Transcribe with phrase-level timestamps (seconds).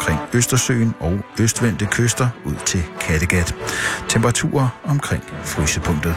[0.00, 3.54] omkring Østersøen og østvendte kyster ud til Kattegat.
[4.08, 6.14] Temperaturer omkring frysepunktet.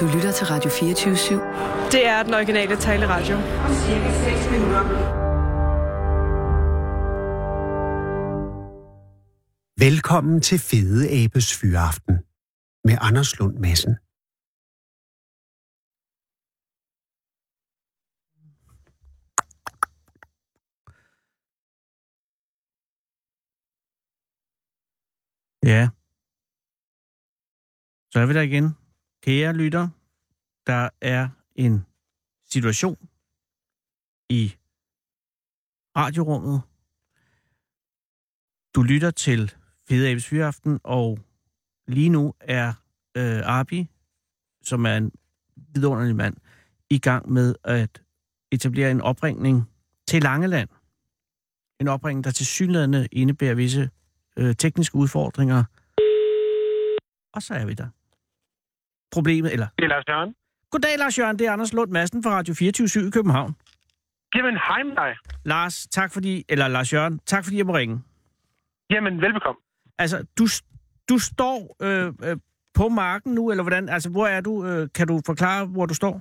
[0.00, 1.90] Du lytter til Radio 24 /7.
[1.92, 3.36] Det er den originale taleradio.
[3.86, 4.82] Cirka 6 minutter.
[9.78, 12.14] Velkommen til Fede Abes Fyraften
[12.84, 13.96] med Anders Lund Madsen.
[25.64, 25.88] Ja.
[28.12, 28.76] Så er vi der igen.
[29.22, 29.88] Kære lytter,
[30.66, 31.86] der er en
[32.44, 33.08] situation
[34.28, 34.54] i
[35.96, 36.62] radiorummet.
[38.74, 39.54] Du lytter til
[39.88, 41.18] Fede Abes Fyraften, og
[41.88, 42.68] lige nu er
[43.16, 43.90] øh, Arbi,
[44.62, 45.12] som er en
[45.56, 46.36] vidunderlig mand,
[46.90, 48.02] i gang med at
[48.52, 49.70] etablere en opringning
[50.06, 50.68] til Langeland.
[51.80, 53.90] En opringning, der til synligheden indebærer visse
[54.38, 55.64] øh, tekniske udfordringer.
[57.34, 57.88] Og så er vi der.
[59.12, 59.66] Problemet, eller...
[59.78, 60.34] Det er Lars Jørgen.
[60.70, 61.38] Goddag, Lars Jørgen.
[61.38, 63.56] Det er Anders Lund Madsen fra Radio 24 i København.
[64.34, 65.16] Jamen, hej med dig.
[65.44, 66.44] Lars, tak fordi...
[66.48, 68.00] Eller Lars Jørgen, tak fordi jeg må ringe.
[68.90, 69.60] Jamen, velbekomme.
[69.98, 70.44] Altså, du,
[71.08, 72.36] du står øh, øh,
[72.74, 73.88] på marken nu, eller hvordan?
[73.88, 74.66] Altså, hvor er du?
[74.66, 76.20] Øh, kan du forklare, hvor du står?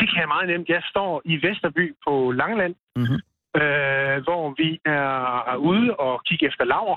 [0.00, 0.68] Det kan jeg meget nemt.
[0.68, 3.14] Jeg står i Vesterby på Langeland, Mhm.
[3.60, 6.96] øh, hvor vi er ude og kigge efter laver,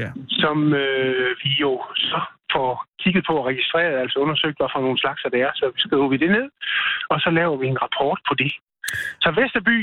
[0.00, 0.10] Ja.
[0.42, 2.20] som øh, vi jo så
[2.54, 2.70] får
[3.02, 5.52] kigget på og registreret, altså undersøgt, hvad for nogle slags det er.
[5.54, 6.46] Så skriver vi det ned,
[7.12, 8.52] og så laver vi en rapport på det.
[9.24, 9.76] Så Vesterby,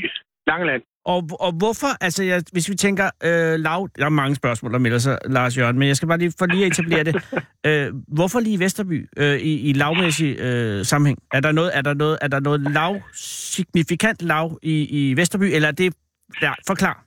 [0.47, 0.83] Langeland.
[1.05, 4.79] Og, og hvorfor, altså jeg, hvis vi tænker øh, lav, der er mange spørgsmål, der
[4.79, 7.15] melder sig, Lars Jørgen, men jeg skal bare lige, for lige at etablere det.
[7.65, 11.19] Øh, hvorfor lige Vesterby øh, i, i lavmæssig øh, sammenhæng?
[11.33, 15.43] Er der noget, er der noget, er der noget lav, signifikant lav i, i Vesterby,
[15.43, 15.93] eller er det,
[16.41, 17.03] ja, forklar.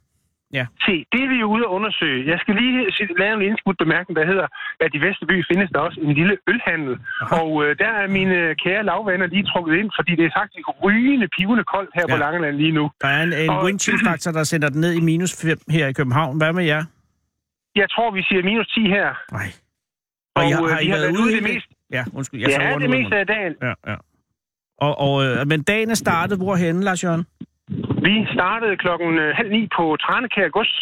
[0.86, 2.20] Se, det er vi jo ude at undersøge.
[2.32, 2.78] Jeg skal lige
[3.18, 4.46] lave en indskudt bemærkning, der hedder,
[4.84, 6.94] at i Vesterby findes der også en lille ølhandel.
[7.22, 7.34] Aha.
[7.40, 11.26] Og øh, der er mine kære lavvenner lige trukket ind, fordi det er faktisk rygende,
[11.38, 12.12] pivende koldt her ja.
[12.14, 12.24] på Ja.
[12.24, 12.84] Langeland lige nu.
[13.00, 15.58] Der er en, en Og- wind chill faktor, der sender den ned i minus 5
[15.76, 16.36] her i København.
[16.36, 16.82] Hvad med jer?
[17.82, 19.08] Jeg tror, vi siger minus 10 her.
[19.32, 19.48] Nej.
[20.36, 21.68] Og, I har, øh, har I vi har været ude i det meste.
[21.92, 22.40] Ja, undskyld.
[22.40, 23.54] Jeg Ja, det meste af dagen.
[23.62, 23.96] Ja, ja.
[24.78, 27.26] Og, og, øh, men dagen er startet hvorhenne, Lars Jørgen?
[28.06, 30.74] Vi startede klokken øh, halv ni på Tranekær Gods,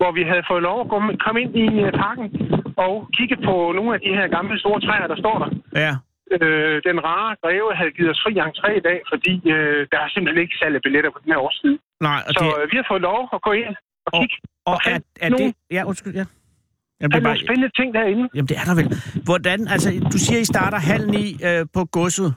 [0.00, 0.88] hvor vi havde fået lov at
[1.24, 2.26] komme- ind i øh, parken
[2.86, 5.48] og kigge på nogle af de her gamle store træer, der står der.
[5.84, 5.92] Ja,
[6.40, 10.08] Øh, den rare greve havde givet os fri entré i dag, fordi øh, der er
[10.14, 11.74] simpelthen ikke salg af billetter på den her årstid.
[12.08, 13.74] nej, og Så det, øh, vi har fået lov at gå ind
[14.06, 14.36] og Og- kigge.
[14.66, 15.54] og og er, er nogle- det...
[15.76, 16.24] Ja, undskyld, ja.
[16.28, 16.30] Jamen,
[17.00, 18.24] Der det er er nogle bare, spændende ting derinde.
[18.34, 18.88] jamen, det er der vel.
[19.28, 22.30] Hvordan, altså, du siger, I starter halv ni øh, på godset.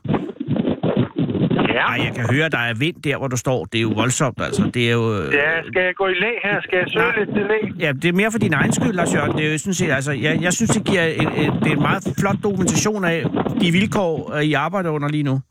[1.73, 1.85] Ja.
[1.88, 3.66] Ej, jeg kan høre, der er vind der, hvor du står.
[3.66, 4.72] Det er jo voldsomt, altså.
[4.73, 5.17] Det er jo...
[5.17, 6.61] øh, ja, skal jeg gå i lag her?
[6.61, 7.19] Skal jeg søge Nej.
[7.19, 7.63] lidt til lag?
[7.79, 9.38] Ja, det er mere for din egen skyld, Lars Jørgen.
[9.38, 11.75] Det er jo sådan set, altså, jeg, jeg synes, det giver en, en, det er
[11.75, 13.25] en meget flot dokumentation af
[13.61, 15.41] de vilkår, øh, I arbejder under lige nu.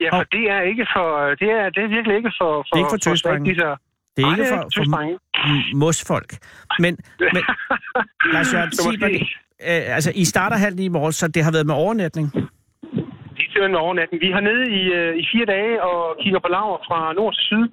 [0.00, 1.06] Ja, for det er ikke for...
[1.40, 2.50] Det er, det er virkelig ikke for...
[2.56, 3.38] for Det er ikke for tøsdrenge.
[3.54, 3.76] svagtisser.
[4.16, 6.30] Det er ikke for, for m- mosfolk.
[6.78, 6.96] Men,
[7.34, 7.42] men
[8.34, 9.20] Lars Jørgen, sig det.
[9.68, 12.32] øh, altså, I starter halv ni i morges, så det har været med overnatning.
[13.50, 14.20] Simpelthen med overnatten.
[14.26, 17.44] Vi har nede i, øh, i fire dage og kigger på laver fra nord til
[17.50, 17.66] syd.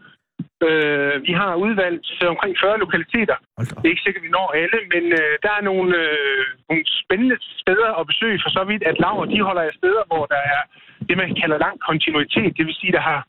[0.68, 3.38] Øh, vi har udvalgt øh, omkring 40 lokaliteter.
[3.80, 6.84] Det er ikke sikkert, at vi når alle, men øh, der er nogle, øh, nogle
[7.02, 10.42] spændende steder at besøge, for så vidt, at laver de holder af steder, hvor der
[10.56, 10.62] er
[11.08, 12.58] det, man kalder lang kontinuitet.
[12.58, 13.20] Det vil sige, der har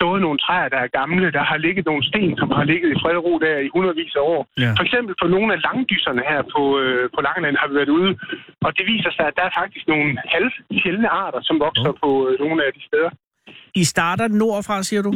[0.00, 2.96] stået nogle træer, der er gamle, der har ligget nogle sten, som har ligget i
[3.02, 4.40] fred og ro der i hundredvis af år.
[4.64, 4.70] Ja.
[4.78, 8.10] For eksempel på nogle af langdyserne her på, øh, på Langeland har vi været ude,
[8.66, 12.32] og det viser sig, at der er faktisk nogle halvsjældne arter, som vokser på øh,
[12.44, 13.10] nogle af de steder.
[13.82, 15.12] I starter nordfra, siger du?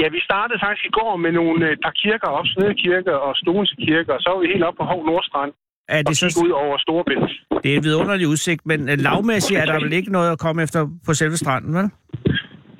[0.00, 3.74] Ja, vi startede faktisk i går med nogle øh, par kirker op, Snedekirke og Storense
[3.84, 5.52] Kirke, og så var vi helt op på Hov Nordstrand
[5.88, 7.30] Er og det, kigge så, ud over Storebælt.
[7.62, 10.62] det er en vidunderlig udsigt, men øh, lavmæssigt er der vel ikke noget at komme
[10.62, 11.88] efter på selve stranden, vel?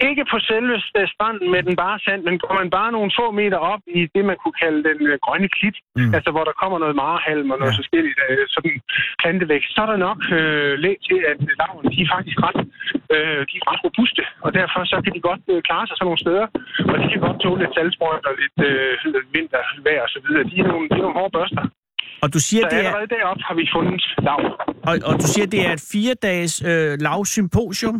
[0.08, 3.26] Ikke på selve øh, stranden med den bare sand, men går man bare nogle få
[3.40, 6.14] meter op i det, man kunne kalde den øh, grønne klit, Mm.
[6.16, 7.80] altså hvor der kommer noget marehalm og noget Ja.
[7.80, 8.74] forskelligt øh, sådan
[9.22, 12.58] plantevækst, så er der nok øh, læg til, at lavene de er faktisk ret,
[13.14, 16.06] øh, de er ret robuste, og derfor så kan de godt øh, klare sig sådan
[16.08, 16.46] nogle steder,
[16.90, 18.92] og de kan godt tåle lidt salgsprøjt og lidt øh,
[19.34, 20.42] vintervejr og så videre.
[20.50, 21.64] De er nogle, de er nogle hårde børster.
[22.24, 24.40] Og du siger, Så det er, allerede deroppe har vi fundet lav.
[24.90, 27.98] og, og du siger, det er et fire-dages øh, lavsymposium?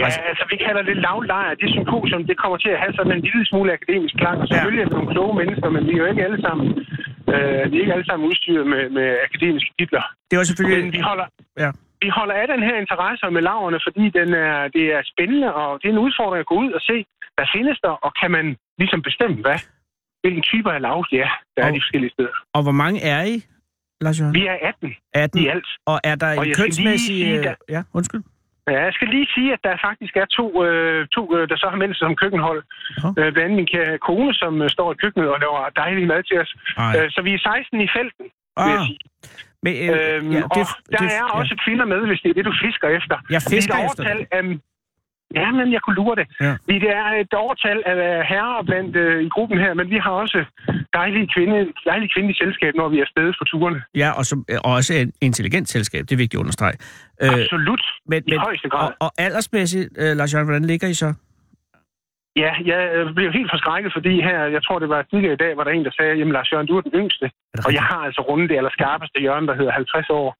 [0.00, 1.54] Ja, altså vi kalder det lavlejr.
[1.62, 4.36] Det symposium, det kommer til at have sådan en lille smule akademisk klang.
[4.42, 6.66] Og selvfølgelig er vi nogle kloge mennesker, men vi er jo ikke alle sammen,
[7.34, 10.02] øh, vi er ikke alle sammen udstyret med, med akademiske titler.
[10.30, 10.84] Det var selvfølgelig...
[10.84, 11.26] Men vi holder,
[11.64, 11.70] Ja.
[12.04, 15.68] vi holder af den her interesse med laverne, fordi den er, det er spændende, og
[15.80, 16.96] det er en udfordring at gå ud og se,
[17.36, 18.46] hvad findes der, og kan man
[18.80, 19.58] ligesom bestemme, hvad,
[20.22, 21.26] hvilken typer af lav, der
[21.56, 22.34] er Og- de forskellige steder.
[22.56, 23.36] Og hvor mange er I,
[24.04, 24.34] Lars Jørgen?
[24.34, 25.42] Vi er 18 18.
[25.42, 25.68] i alt.
[25.86, 27.16] Og er der Og en kønsmæssig...
[27.16, 28.22] sige, øh, der- Ja, undskyld.
[28.70, 31.66] Ja, jeg skal lige sige, at der faktisk er to, øh, to øh, der så
[31.72, 32.60] har meldt sig som køkkenhold.
[33.02, 33.08] Nå.
[33.08, 33.68] Øh, blandt andet min
[34.08, 36.50] kone, som øh, står i køkkenet og laver dejlig mad til os.
[36.76, 36.92] Ej.
[36.96, 38.26] Øh, så vi er 16 i felten,
[38.64, 38.98] vil jeg Ah, sige.
[39.64, 40.56] men, øh, Øhm, ja, og
[40.94, 43.16] der er også kvinder med, hvis det er det, du fisker efter.
[43.34, 44.42] Jeg fisker er efter overtal Af,
[45.40, 46.26] ja, men jeg kunne lure det.
[46.40, 46.52] Ja.
[46.68, 50.10] Vi det er et overtal af herrer blandt øh, i gruppen her, men vi har
[50.10, 50.44] også
[50.92, 51.58] dejlige kvinde,
[51.90, 53.82] dejlige kvindelige selskab, når vi er afsted på turene.
[53.94, 56.76] Ja, og, som, og også et intelligent selskab, det er vigtigt at understrege.
[57.22, 57.84] Øh, Absolut.
[58.10, 58.88] men, I højeste grad.
[58.88, 61.14] Og, og aldersmæssigt, øh, Lars hvordan ligger I så?
[62.36, 65.56] Ja, jeg øh, blev helt forskrækket, fordi her, jeg tror det var tidligere i dag,
[65.56, 67.30] var der en, der sagde, jamen Lars Jørgen, du er den yngste.
[67.66, 70.36] Og jeg har altså rundet det allerskarpeste hjørne, der hedder 50 år.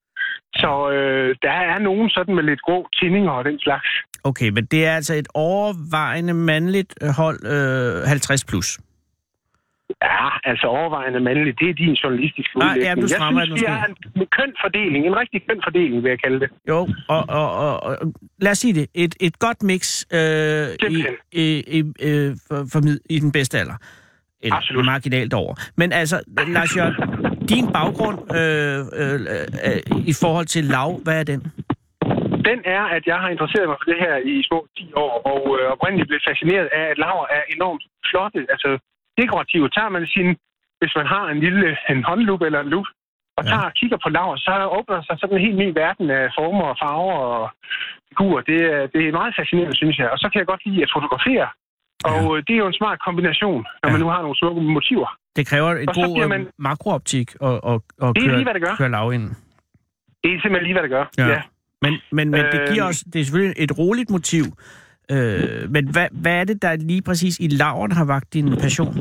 [0.63, 3.91] Så øh, der er nogen sådan med lidt grå tinninger og den slags.
[4.25, 8.79] Okay, men det er altså et overvejende mandligt øh, hold øh, 50 plus.
[10.03, 12.89] Ja, altså overvejende mandligt, det er din journalistiske Nej, udlægning.
[12.89, 16.09] ja, du jeg synes, det er en, en køn fordeling, en rigtig køn fordeling, vil
[16.09, 16.49] jeg kalde det.
[16.69, 18.87] Jo, og, og, og, og lad os sige det.
[18.95, 22.81] Et, et godt mix øh, i, i, i, øh, for, for,
[23.11, 23.75] i den bedste alder.
[24.43, 24.85] Eller Absolut.
[24.85, 25.55] marginalt over.
[25.77, 26.95] Men altså, Lars Jørgen,
[27.49, 31.53] din baggrund øh, øh, øh, i forhold til lav, hvad er den?
[32.51, 35.41] Den er, at jeg har interesseret mig for det her i små 10 år, og
[35.57, 38.69] øh, oprindeligt blev fascineret af, at laver er enormt flotte, altså
[39.21, 39.69] dekorative.
[39.77, 40.29] Tager man sin,
[40.81, 42.87] hvis man har en lille en håndlup eller en lup,
[43.39, 43.51] og Ja.
[43.51, 46.65] tager og kigger på laver, så åbner sig sådan en helt ny verden af former
[46.73, 47.45] og farver og
[48.09, 48.41] figurer.
[48.51, 50.09] Det, er- det er meget fascinerende, synes jeg.
[50.15, 51.49] Og så kan jeg godt lide at fotografere.
[52.13, 53.93] Og øh, det er jo en smart kombination, når Ja.
[53.93, 55.09] man nu har nogle smukke motiver.
[55.37, 56.43] Det kræver Og så god bliver man...
[56.59, 58.75] makrooptik og, og, og Det er køre, lige, hvad det gør.
[58.79, 59.27] køre lav ind.
[60.23, 61.05] Det er simpelthen lige, hvad det gør.
[61.19, 61.27] Ja.
[61.35, 61.43] ja.
[61.85, 62.91] Men, men, men det giver Øhm.
[62.91, 64.45] os, det er selvfølgelig et roligt motiv.
[65.15, 68.95] Øh, men hvad, hvad er det, der lige præcis i laveren har vagt din passion?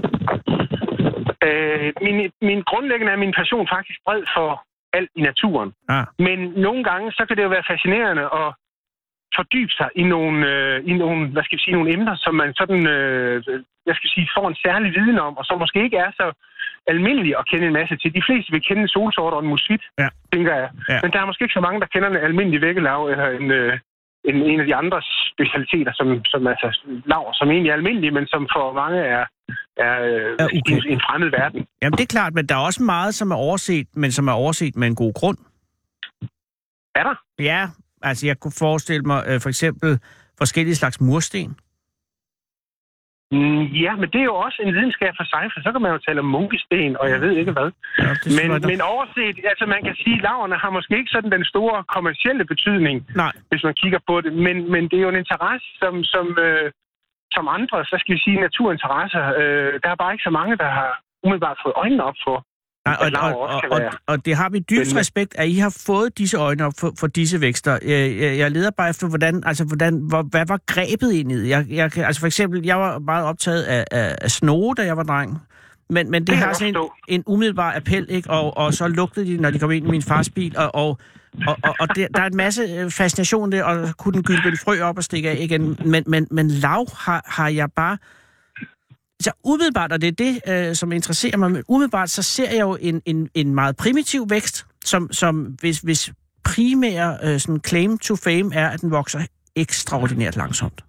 [1.48, 2.18] Øh, min,
[2.50, 4.50] min grundlæggende er min passion faktisk bred for
[4.98, 5.70] alt i naturen.
[5.90, 6.38] Ah, Men
[6.68, 8.48] nogle gange, så kan det jo være fascinerende at
[9.38, 12.54] fordybe sig i nogle, øh, i nogle, hvad skal vi sige, nogle emner, som man
[12.60, 13.44] sådan, øh,
[13.90, 16.28] jeg skal sige, får en særlig viden om, og som måske ikke er så
[16.94, 18.10] almindelige at kende en masse til.
[18.18, 20.10] De fleste vil kende en solsort og en musvit, Ja.
[20.34, 20.70] tænker jeg.
[20.90, 21.00] Ja.
[21.04, 23.74] Men der er måske ikke så mange, der kender en almindelig vækkelav eller en, øh,
[24.30, 25.00] en, en af de andre
[25.34, 26.68] specialiteter, som, som altså
[27.06, 29.26] lav, som egentlig er almindelige, men som for mange er,
[29.78, 30.74] er, øh, Er okay.
[30.76, 31.66] en, en fremmed verden.
[31.82, 34.32] jamen det er klart, men der er også meget, som er overset, men som er
[34.44, 35.38] overset med en god grund.
[36.96, 37.16] Er der?
[37.40, 37.68] Ja,
[38.02, 40.00] altså jeg kunne forestille mig øh, for eksempel
[40.38, 41.56] forskellige slags mursten.
[43.34, 45.92] Mm, ja, men det er jo også en videnskab for sig, for så kan man
[45.96, 47.70] jo tale om munkesten, og jeg ved ikke hvad.
[48.04, 51.46] Ja, Men, men overset, altså man kan sige, at laverne har måske ikke sådan den
[51.54, 55.24] store kommercielle betydning, Nej, hvis man kigger på det, men, men det er jo en
[55.24, 56.72] interesse, som, som, øh,
[57.36, 60.70] som andre, så skal vi sige, naturinteresser, øh, der er bare ikke så mange, der
[60.80, 60.92] har
[61.24, 62.38] umiddelbart fået øjnene op for.
[62.86, 66.38] Nej, og, og, og, og, det har vi dybt respekt, at I har fået disse
[66.38, 67.80] øjne op for, for disse vækster.
[67.86, 71.50] Jeg, jeg, leder bare efter, hvordan, altså, hvordan, hvor, hvad var grebet ind i det?
[71.50, 74.98] Jeg, jeg, altså for eksempel, jeg var meget optaget af, af, af snoge, da jeg
[74.98, 75.42] var dreng.
[75.90, 78.30] Men, men det, kan har sådan en, en umiddelbar appel, ikke?
[78.30, 80.98] Og, og så lugtede de, når de kom ind i min fars bil, og, og,
[81.48, 84.50] og, og, og det, der er en masse øh, fascination der, og kunne den gylde
[84.50, 85.78] en frø op og stikke af igen.
[85.86, 87.98] Men, men, men lav har, har jeg bare...
[89.26, 90.34] Så umiddelbart, og det er det,
[90.70, 94.22] øh, som interesserer mig, men umiddelbart så ser jeg jo en, en, en meget primitiv
[94.30, 96.02] vækst, som, som hvis, hvis
[96.52, 99.20] primære øh, sådan claim to fame er, at den vokser
[99.56, 100.80] ekstraordinært langsomt.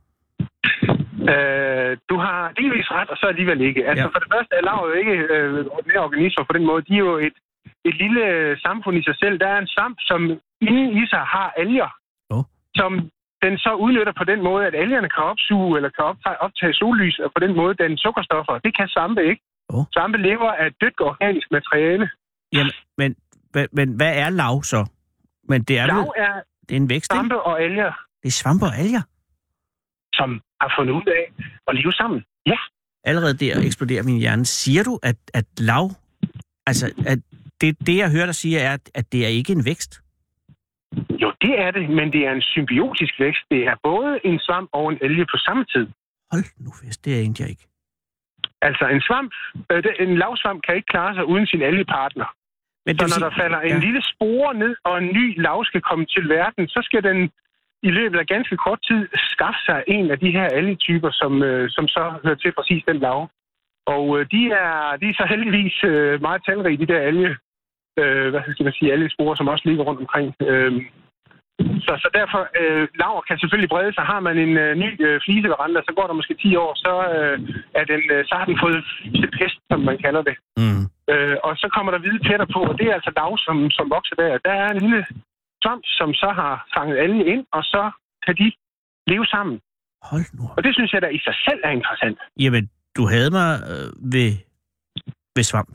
[1.33, 3.81] Øh, du har delvis ret, og så alligevel ikke.
[3.89, 4.13] Altså Ja.
[4.15, 6.83] for det første er lav jo ikke øh, ordinære organismer på den måde.
[6.89, 7.37] De er jo et,
[7.89, 8.23] et lille
[8.67, 9.35] samfund i sig selv.
[9.43, 10.21] Der er en svamp, som
[10.69, 11.91] inden i sig har alger,
[12.35, 12.45] Åh.
[12.81, 12.91] som
[13.45, 17.17] den så udnytter på den måde, at algerne kan opsuge eller kan optage, optage sollys,
[17.25, 18.55] og på den måde den sukkerstoffer.
[18.67, 19.43] Det kan svampe ikke.
[19.75, 19.85] Åh.
[19.95, 22.07] Svampe lever af dødt organisk materiale.
[22.55, 23.11] Jamen, men,
[23.55, 24.81] men, men hvad er lav så?
[25.51, 26.33] Men det er, Lav er
[26.69, 27.15] det er en vækst, ikke?
[27.19, 29.03] svampe og alger, Det er svampe og alger.
[30.19, 31.25] som har fundet ud af
[31.69, 32.25] at leve sammen.
[32.47, 32.59] Ja,
[33.05, 34.45] Allerede der eksploderer min hjerne.
[34.45, 35.91] Siger du, at, at lav...
[36.67, 37.19] Altså, at
[37.61, 40.01] det, det, jeg hører dig sige, er, at, at det er ikke en vækst?
[41.23, 43.45] Jo det er det, men det er en symbiotisk vækst.
[43.51, 45.87] Det er både en svamp og en alge på samme tid.
[46.33, 47.67] Hold nu fest, det er egentlig jeg ikke.
[48.63, 49.33] Altså en svamp,
[49.73, 52.29] øh, en lavsvamp kan ikke klare sig uden sin algepartner.
[52.87, 53.85] Men Så når sige- der falder en ja.
[53.87, 57.31] lille spore ned, og en ny lav skal komme til verden, så skal den
[57.83, 61.71] i løbet af ganske kort tid skaffe sig en af de her algetyper, som, øh,
[61.71, 63.31] som så hører til præcis den lav.
[63.87, 67.37] Og øh, de, er, de er så heldigvis øh, meget talrige, de der alge,
[68.03, 70.29] øh, hvad skal man sige, algesporer, som også ligger rundt omkring.
[70.51, 70.73] Øh,
[71.87, 74.05] Så, så derfor, øh, laver kan selvfølgelig brede sig.
[74.13, 77.37] Har man en øh, ny øh, fliseveranda, så går der måske 10 år, så, øh,
[77.81, 80.37] er den, øh, så har den fået flisepest, som man kalder det.
[80.63, 80.83] Mm.
[81.13, 83.87] Øh, og så kommer der hvide pletter på, og det er altså lav, som, som
[83.97, 84.39] vokser der.
[84.49, 85.01] Der er en lille
[85.63, 87.83] svamp, som så har fanget alge ind, og så
[88.25, 88.47] kan de
[89.13, 89.57] leve sammen.
[90.11, 90.45] Hold nu.
[90.57, 92.19] Og det synes jeg da i sig selv er interessant.
[92.45, 92.65] Jamen,
[92.97, 94.31] du havde mig øh, ved,
[95.37, 95.73] ved svamp.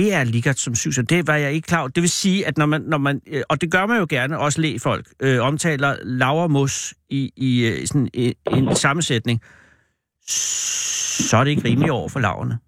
[0.00, 1.88] Det er ligert som syg, så det var jeg ikke klar over.
[1.96, 4.38] Det vil sige, at når man, når man øh, og det gør man jo gerne,
[4.38, 5.90] også lægfolk, øh, omtaler
[6.22, 9.38] lavermus i, i øh, sådan en, en sammensætning,
[11.30, 12.58] så er det ikke rimeligt over for laverne.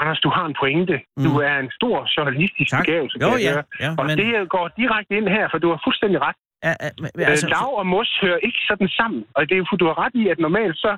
[0.00, 0.96] Anders, du har en pointe.
[1.16, 1.24] Mm.
[1.24, 2.84] Du er en stor journalistisk Tak.
[2.84, 3.16] begævelse.
[3.22, 3.64] Jo, ja, høre.
[3.80, 4.18] ja, Og men...
[4.18, 6.36] det går direkte ind her, for du har fuldstændig ret.
[6.62, 9.24] Er, er, men, Altså, lav og mos hører ikke sådan sammen.
[9.36, 10.92] Og det er jo, for du har ret i, at normalt så,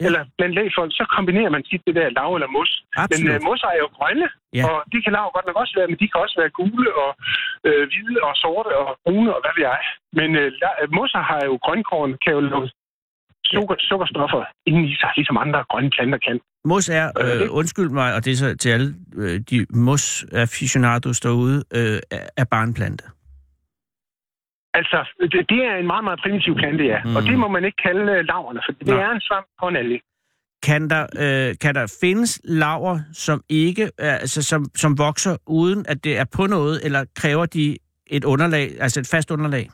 [0.00, 0.06] Ja.
[0.06, 2.70] eller blandt lægfolk, så kombinerer man tit det der lav eller mos.
[2.96, 3.36] Men absolut.
[3.40, 4.28] uh, mosser er jo grønne,
[4.58, 4.62] Ja.
[4.68, 7.10] og de kan lav godt nok også være, men de kan også være gule og
[7.68, 9.80] øh, hvide og sorte og brune og hvad ved jeg.
[10.18, 10.48] Men øh,
[10.82, 12.68] øh, mosser har jo grønkorn, kan jo lukke
[13.52, 16.36] sukker, sukkerstoffer inden i sig, ligesom andre grønne planter kan.
[16.64, 18.88] Mos er, øh, Øh, undskyld mig, og det er så til alle
[19.22, 23.04] øh, de mos aficionados derude, øh, er, er barnplante.
[24.74, 26.98] Altså, det, det er en meget, meget primitiv plante, ja.
[27.04, 27.10] Mm.
[27.10, 27.16] Mm.
[27.16, 29.02] Og det må man ikke kalde øh, laverne, for det Nej.
[29.02, 30.00] er en svamp på en alge.
[30.62, 35.84] Kan der, øh, kan der findes laver, som ikke, er- altså som, som vokser uden
[35.88, 39.68] at det er på noget, eller kræver de et underlag, altså et fast underlag?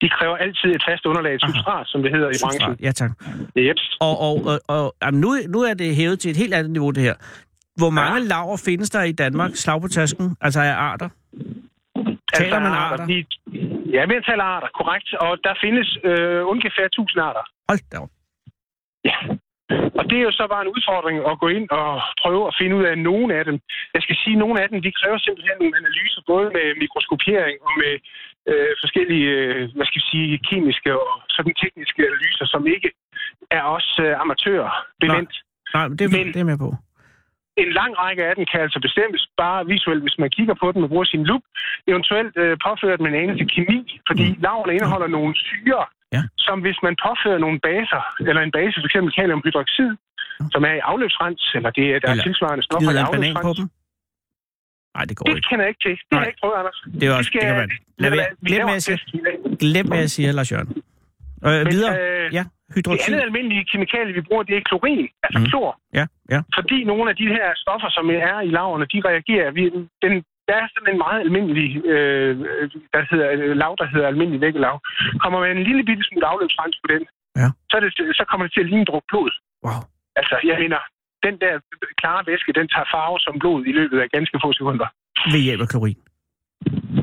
[0.00, 1.52] De kræver altid et fast underlag, et Aha.
[1.52, 2.60] substrat, som det hedder i branchen.
[2.60, 2.80] Substrat.
[2.86, 3.10] Ja, tak.
[3.56, 3.96] Jeps.
[4.00, 6.90] Og, og, og, og jamen, nu, nu er det hævet til et helt andet niveau,
[6.90, 7.14] det her.
[7.76, 8.26] Hvor mange ja.
[8.28, 11.08] laver findes der i Danmark, slag på tasken, altså af arter?
[12.34, 13.06] Taler man arter?
[13.06, 13.24] De,
[13.96, 15.08] ja, vi taler arter, korrekt.
[15.24, 17.44] Og der findes øh, ungefær 1000 arter.
[17.68, 18.12] Hold da op.
[19.10, 19.16] Ja.
[19.98, 21.88] Og det er jo så bare en udfordring at gå ind og
[22.22, 23.56] prøve at finde ud af nogle af dem.
[23.94, 27.56] Jeg skal sige, at nogle af dem, de kræver simpelthen nogle analyser, både med mikroskopiering
[27.66, 27.92] og med
[28.50, 32.90] øh, forskellige, øh, hvad skal jeg sige, kemiske og sådan tekniske analyser, som ikke
[33.58, 34.70] er os øh, amatører
[35.02, 35.34] bevendt.
[35.74, 36.70] Nej, men det, Men- det er med på.
[37.62, 40.82] En lang række af dem kan altså bestemmes bare visuelt, hvis man kigger på dem
[40.84, 41.42] og bruger sin lup.
[41.92, 43.78] Eventuelt øh, påført med en anelse kemi,
[44.08, 44.38] fordi mm.
[44.46, 45.84] laverne indeholder nogle syre,
[46.16, 46.22] Ja.
[46.46, 48.96] som hvis man påfører nogle baser, eller en base, f.eks.
[49.18, 49.90] kaliumhydroxid,
[50.54, 53.16] som er i afløbsrens, eller det er der Eller er tilsvarende stoffer i banan på
[53.16, 53.58] afløbsrens.
[53.58, 53.68] dem?
[54.96, 55.48] Nej, det går Det ikke.
[55.48, 55.96] kender jeg ikke til.
[56.08, 56.78] Det har jeg ikke prøvet, Anders.
[57.00, 57.70] Det er også, skal- det kan man.
[58.02, 58.30] Lad være.
[59.64, 60.68] Glem, hvad jeg siger, Lars Jørgen.
[61.46, 61.92] Øh, Men, videre.
[62.00, 63.12] øh, Ja, Det hydroxid.
[63.14, 65.46] andet almindelige kemikalie, vi bruger, det er klorin, altså Mm.
[65.50, 65.70] klor.
[65.98, 66.40] Ja, ja.
[66.58, 69.48] Fordi nogle af de her stoffer, som er i laverne, de reagerer.
[69.58, 69.62] Vi,
[70.04, 70.12] den,
[70.48, 72.32] der er sådan en meget almindelig øh,
[72.94, 74.76] der hedder, øh, lav, der hedder almindelig vækkelav.
[75.22, 77.02] Kommer man en lille bitte smule afløbsrens på den,
[77.42, 77.48] Ja.
[77.70, 77.88] så, det,
[78.20, 79.30] så kommer det til at ligne druk blod.
[79.66, 79.80] Wow.
[80.20, 80.78] Altså, jeg mener,
[81.26, 81.52] den der
[82.00, 84.88] klare væske, den tager farve som blod i løbet af ganske få sekunder.
[85.34, 85.98] Ved hjælp af klorin.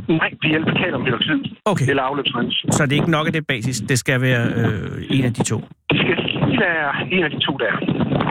[0.08, 2.66] Nej, det hjælper kaliumhydroxid Okay, eller afløbsrens.
[2.72, 3.80] så det er ikke nok af det basis.
[3.80, 5.58] Det skal være øh, en af de to.
[5.90, 6.18] Det skal
[6.60, 7.74] være en af de to der.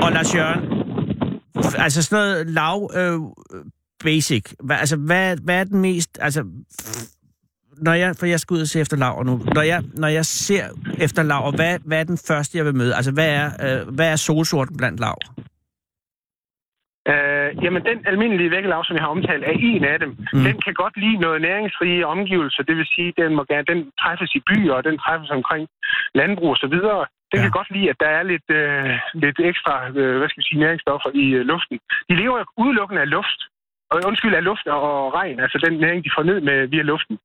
[0.05, 0.61] Og Lars Jørgen,
[1.79, 3.21] altså sådan noget lav øh,
[4.05, 4.45] basic.
[4.65, 6.19] Hva, altså, hvad, hvad er den mest...
[6.21, 6.45] Altså,
[7.77, 9.41] når jeg, for jeg skal ud og se efter laver nu.
[9.55, 10.65] Når jeg, når jeg ser
[10.99, 12.95] efter laver, hvad, hvad er den første, jeg vil møde?
[12.95, 15.35] Altså, hvad er, øh, hvad er solsorten blandt laver?
[17.13, 20.11] Øh, jamen, den almindelige vækkelav, som jeg har omtalt, er en af dem.
[20.33, 20.45] Mm.
[20.49, 22.63] Den kan godt lide noget næringsrige omgivelser.
[22.63, 25.69] Det vil sige, den må gerne, den træffes i byer, og den træffes omkring
[26.15, 27.05] landbrug videre.
[27.33, 27.43] Den Ja.
[27.45, 30.61] kan godt lide, at der er lidt, øh, lidt ekstra, øh, hvad skal vi sige,
[30.65, 31.79] næringsstoffer i øh, luften.
[32.09, 33.41] De lever jo udelukkende af luft.
[33.91, 37.19] Og undskyld, af luft og regn, altså den næring, de får ned med via luften.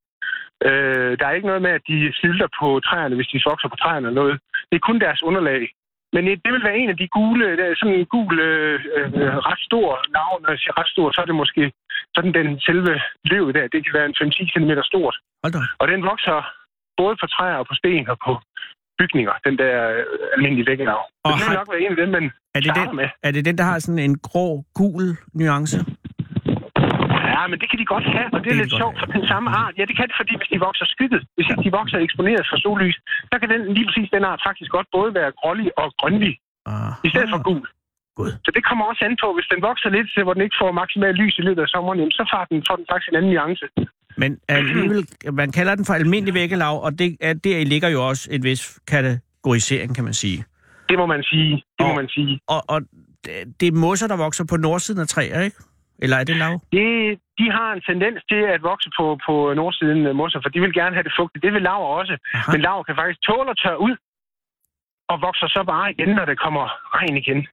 [0.68, 3.76] Øh, der er ikke noget med, at de sylter på træerne, hvis de vokser på
[3.76, 4.40] træerne eller noget.
[4.70, 5.62] Det er kun deres underlag.
[6.14, 9.38] Men det vil være en af de gule, der er sådan en gul, øh, øh,
[9.50, 9.88] ret stor
[10.20, 11.64] navn, siger ret stor, så er det måske
[12.16, 12.94] sådan den selve
[13.32, 15.16] løv der, det kan være en 5-10 cm stort.
[15.44, 15.60] Hold da.
[15.82, 16.38] Og den vokser
[17.02, 18.32] både på træer og på sten og på
[19.00, 20.04] bygninger, den der øh,
[20.36, 21.00] almindelige vækkelav.
[21.00, 23.08] Og Og det har- nok være en af dem, man Er det, den, med.
[23.28, 24.48] er det den, der har sådan en grå,
[24.80, 25.06] gul
[25.42, 25.78] nuance?
[27.44, 29.24] Ja, men det kan de godt have, og det er Det lidt sjovt for den
[29.32, 29.74] samme art.
[29.80, 32.58] Ja, det kan det, fordi hvis de vokser skygget, hvis ikke de vokser eksponeret for
[32.66, 32.98] sollys,
[33.32, 36.34] så kan den lige præcis den art faktisk godt både være grålig og grønlig,
[37.06, 37.64] i stedet for gul.
[38.20, 38.32] Gud.
[38.46, 40.72] Så det kommer også an på, hvis den vokser lidt til, hvor den ikke får
[40.82, 43.32] maksimalt lys i løbet af sommeren, jamen, så får den, får den faktisk en anden
[43.34, 43.66] nuance.
[44.22, 45.02] Men alligevel,
[45.42, 48.80] man kalder den for almindelig vækkelav, og det, er, der ligger jo også en vis
[48.88, 50.40] kategorisering, kan man sige.
[50.90, 51.52] Det må man sige.
[51.78, 52.40] Det må Og- man sige.
[52.48, 52.82] Og, og
[53.26, 55.58] det- det er mosser, der vokser på nordsiden af træer, ikke?
[56.00, 56.54] Eller er det lav?
[56.72, 56.88] Det,
[57.40, 60.74] de har en tendens til at vokse på, på nordsiden af mosser, for de vil
[60.74, 61.44] gerne have det fugtigt.
[61.46, 62.16] Det vil laver også.
[62.34, 62.52] Aha.
[62.52, 63.96] Men laver kan faktisk tåle at tørre ud,
[65.12, 66.64] og vokser så bare igen, når det kommer
[66.98, 67.48] regn igen.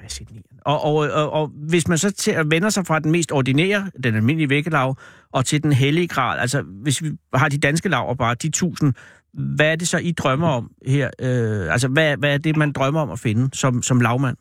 [0.00, 0.48] fascinerende.
[0.64, 4.14] Og, og, og, og hvis man så til, vender sig fra den mest ordinære, den
[4.14, 4.96] almindelige vækkelav,
[5.32, 8.94] og til den hellige grad, altså hvis vi har de danske laver bare, de tusind,
[9.32, 11.10] hvad er det så, I drømmer om her?
[11.20, 14.36] Øh, altså, hvad, hvad er det, man drømmer om at finde som, som lavmand?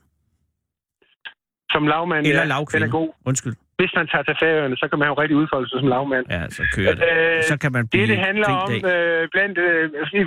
[1.74, 2.88] Som lavmand, Eller ja, den lavkvinde?
[2.88, 3.10] er god.
[3.30, 3.56] Undskyld.
[3.80, 6.26] Hvis man tager til færøerne, så kan man jo rigtig udfolde sig som lavmand.
[6.36, 7.04] Ja, så kører det.
[7.12, 9.22] Øh, så kan man blive Det, det handler om, dag.
[9.22, 9.84] øh, blandt, øh,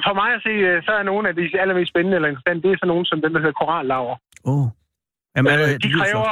[0.07, 2.73] for mig at se, øh, så er nogle af de allermest spændende eller interessante, det
[2.75, 4.17] er så nogen som dem, der hedder korallaver.
[4.51, 4.67] Åh.
[5.37, 6.31] Jamen, Øh, de kræver,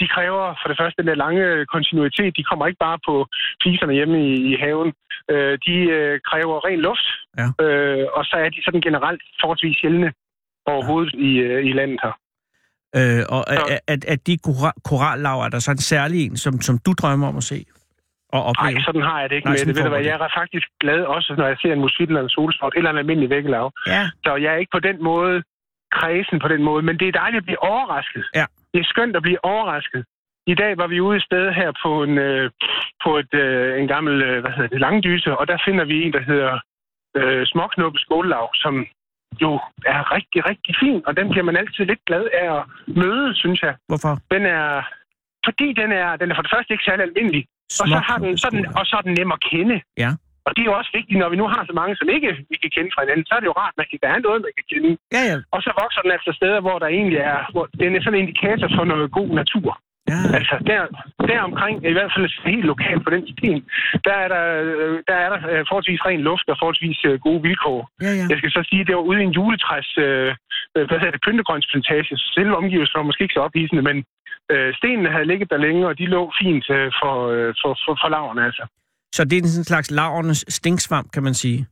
[0.00, 2.36] de kræver for det første den der lange kontinuitet.
[2.38, 3.14] De kommer ikke bare på
[3.62, 4.90] fliserne hjemme i, i haven.
[5.32, 7.06] Øh, de øh, kræver ren luft,
[7.40, 7.46] Ja.
[7.64, 10.08] øh, og så er de sådan generelt forholdsvis sjældne
[10.72, 11.18] overhovedet ja.
[11.28, 12.14] i, øh, i landet her.
[12.98, 16.60] Øh, og Så- at, at, de kora- korallaver, er der så en særlig en, som,
[16.60, 17.58] som du drømmer om at se
[18.36, 18.72] og opleve?
[18.72, 19.76] Nej, sådan har jeg det ikke Nej, med det.
[19.76, 22.28] Ved du hvad, jeg er faktisk glad også, når jeg ser en musvit eller en
[22.28, 23.72] solsort, eller en almindelig vækkelav.
[23.86, 25.42] Ja, Så jeg er ikke på den måde
[25.98, 28.24] kredsen på den måde, men det er dejligt at blive overrasket.
[28.34, 28.44] Ja.
[28.74, 30.04] Det er skønt at blive overrasket.
[30.46, 32.50] I dag var vi ude et sted her på en, øh,
[33.04, 36.12] på et, øh, en gammel øh, hvad hedder det, langdyse, og der finder vi en,
[36.12, 36.52] der hedder
[37.16, 38.74] øh, småknuppe skållav, som
[39.44, 39.50] jo
[39.92, 42.62] er rigtig, rigtig fin, og den bliver man altid lidt glad af at
[43.02, 43.74] møde, synes jeg.
[43.90, 44.12] hvorfor?
[44.34, 44.68] Den er,
[45.46, 47.42] fordi den er, den er for det første ikke særlig almindelig,
[47.80, 49.76] og så, har den, så den, og så er den nem at kende.
[50.04, 50.10] Ja.
[50.46, 52.56] Og det er jo også vigtigt, når vi nu har så mange, som ikke vi
[52.62, 54.66] kan kende fra hinanden, så er det jo rart, at der er noget, man kan
[54.72, 54.90] kende.
[55.16, 55.36] Ja, ja.
[55.54, 58.22] Og så vokser den altså steder, hvor der egentlig er, hvor den er sådan en
[58.24, 59.70] indikator for noget god natur.
[60.12, 60.20] Ja.
[60.38, 60.80] Altså der,
[61.28, 63.60] der omkring, i hvert fald helt lokalt på den sten,
[64.06, 67.42] der er der, øh, der, er der øh, forholdsvis ren luft og forholdsvis øh, gode
[67.48, 67.80] vilkår.
[68.06, 68.24] ja, ja.
[68.30, 70.30] Jeg skal så sige, at det var ude i en juletræs, øh,
[70.88, 72.04] hvad hedder det, pyntegrønsplantage.
[72.10, 73.96] Så Selve omgivelsen var måske ikke så ophidsende, men
[74.52, 77.94] øh, stenene havde ligget der længe, og de lå fint øh, for, øh, for, for,
[78.02, 78.64] for laverne, altså.
[79.16, 81.66] Så det er en sådan slags lavernes stinksvamp, kan man sige.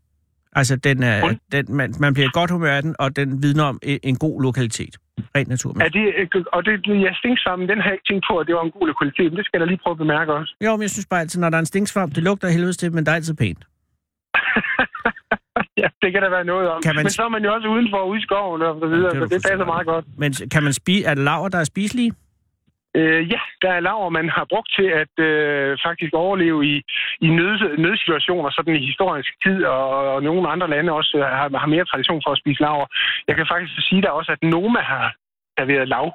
[0.53, 3.65] Altså, den er, den, man, man bliver i godt humør af den, og den vidner
[3.65, 4.95] om en, en god lokalitet.
[5.37, 5.95] Rent Er naturmæssigt.
[5.99, 6.07] det,
[6.37, 6.73] øh, og det,
[7.07, 9.37] ja, stinksvammen, den har jeg ikke tænkt på, at det var en god kvalitet, men
[9.39, 10.53] det skal jeg da lige prøve at bemærke også.
[10.67, 12.89] Jo, men jeg synes bare altid, når der er en stinksvamp, det lugter helvedes til,
[12.95, 13.63] men der er altid pænt.
[15.83, 16.79] ja, det kan der være noget om.
[16.87, 19.11] Kan man- Men så er man jo også udenfor ude i skoven og så videre,
[19.11, 20.05] det er så det passer meget godt.
[20.23, 22.13] Men kan man spise, er det laver, der er spiselige?
[22.99, 26.75] Øh, ja, der er laver, man har brugt til at øh, faktisk overleve i,
[27.27, 31.67] i nød, nødsituationer, sådan i historisk tid, og, og nogle andre lande også har, har
[31.75, 32.87] mere tradition for at spise laver.
[33.29, 35.07] Jeg kan faktisk sige der også, at Noma har
[35.59, 36.07] serveret lav.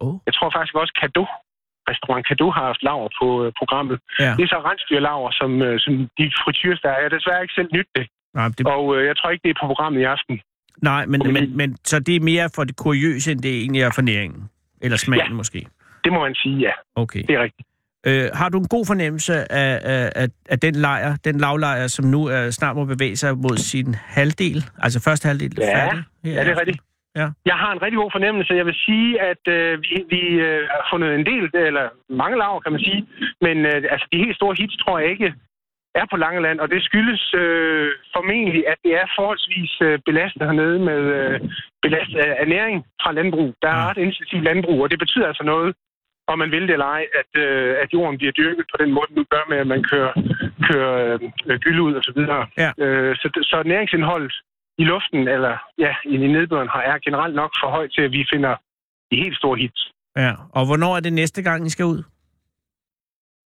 [0.00, 0.14] Oh.
[0.26, 1.24] Jeg tror faktisk også, Kado,
[1.90, 3.98] restaurant Kado har haft laver på øh, programmet.
[4.24, 4.32] Ja.
[4.36, 6.98] Det er så rensdyrlaver, som, øh, som de frityres der er.
[7.02, 9.50] Jeg har desværre ikke selv nyt det, Nej, det, og øh, jeg tror ikke, det
[9.54, 10.40] er på programmet i aften.
[10.82, 13.90] nej men, men, men, så det er mere for det kuriøse, end det egentlig er
[13.94, 14.42] for næringen?
[14.82, 15.32] Eller smagen Ja.
[15.42, 15.66] måske?
[16.08, 16.74] Det må man sige, ja.
[17.02, 17.22] Okay.
[17.28, 17.68] Det er rigtigt.
[18.08, 22.04] Øh, har du en god fornemmelse af, af, af, af den lejr, den lavlejr, som
[22.04, 26.02] nu er, snart må bevæge sig mod sin halvdel, altså første halvdel Ja, færdig?
[26.24, 26.80] Ja, det er rigtigt.
[27.16, 27.26] Ja.
[27.50, 28.54] Jeg har en rigtig god fornemmelse.
[28.60, 31.86] Jeg vil sige, at øh, vi, vi øh, har fundet en del, eller
[32.22, 33.00] mange laver, kan man sige.
[33.46, 35.34] Men øh, altså, de helt store hits tror jeg ikke
[36.00, 40.78] er på Langeland, og det skyldes øh, formentlig, at det er forholdsvis øh, belastet hernede
[40.90, 41.40] med øh,
[41.84, 43.50] belastet af ernæring fra landbrug.
[43.62, 45.74] Der er ret intensivt landbrug, og det betyder altså noget,
[46.32, 49.08] om man vil det eller ej, at, øh, at jorden bliver dyrket på den måde,
[49.14, 50.12] den gør med, at man kører,
[50.68, 52.46] kører øh, gylde ud og så videre.
[52.62, 52.70] Ja.
[52.84, 54.34] Øh, så, så næringsindholdet
[54.78, 58.26] i luften, eller ja, i nedbøren, har er generelt nok for højt til, at vi
[58.32, 58.54] finder
[59.10, 59.92] de helt store hits.
[60.16, 62.02] Ja, og hvornår er det næste gang, I skal ud?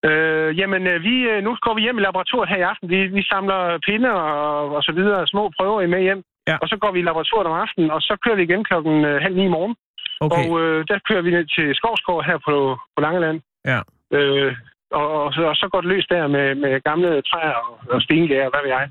[0.09, 2.91] Øh, jamen, øh, vi, øh, nu går vi hjem i laboratoriet her i aften.
[2.91, 6.23] Vi, vi samler pinde og, og så videre, små prøver med hjem.
[6.49, 6.57] Ja.
[6.63, 9.23] Og så går vi i laboratoriet om aftenen, og så kører vi igen klokken øh,
[9.23, 9.75] halv ni i morgen.
[10.21, 13.41] Okay, Og øh, der kører vi ned til Skovskov her på, på Langeland.
[13.65, 13.81] Ja.
[14.17, 14.57] Øh,
[14.91, 18.03] og, og, så, og så går det løs der med, med gamle træer og, og
[18.03, 18.91] stengær, hvad ved jeg.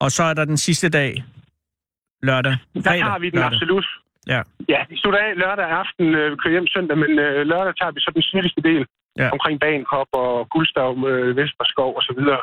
[0.00, 1.24] og så er der den sidste dag,
[2.22, 2.52] lørdag.
[2.74, 3.52] Der Fredag, tager vi den lørdag.
[3.56, 3.86] absolut.
[4.26, 4.42] Ja.
[4.68, 7.92] Ja, vi slutter af lørdag aften, øh, vi kører hjem søndag, men øh, lørdag tager
[7.92, 8.86] vi så den sydligste del
[9.18, 9.30] Ja.
[9.30, 12.40] omkring Bagenkop og Guldstav, øh, Vesperskov og så videre.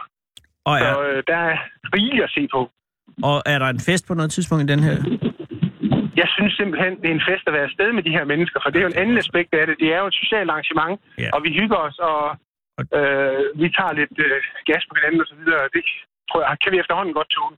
[0.65, 1.57] Og Så er, øh, der er
[1.95, 2.71] rigeligt at se på.
[3.23, 4.95] og er der en fest på noget tidspunkt i den her?
[6.21, 8.69] Jeg synes simpelthen, det er en fest at være afsted med de her mennesker, for
[8.69, 9.75] det er jo en anden aspekt af det.
[9.83, 10.93] Det er jo et socialt arrangement,
[11.23, 11.29] Ja.
[11.35, 12.21] og vi hygger os, og
[12.97, 14.37] øh, vi tager lidt øh,
[14.69, 15.61] gas på hinanden og så videre.
[15.75, 15.83] Det
[16.29, 17.55] tror jeg, kan vi efterhånden godt tåle.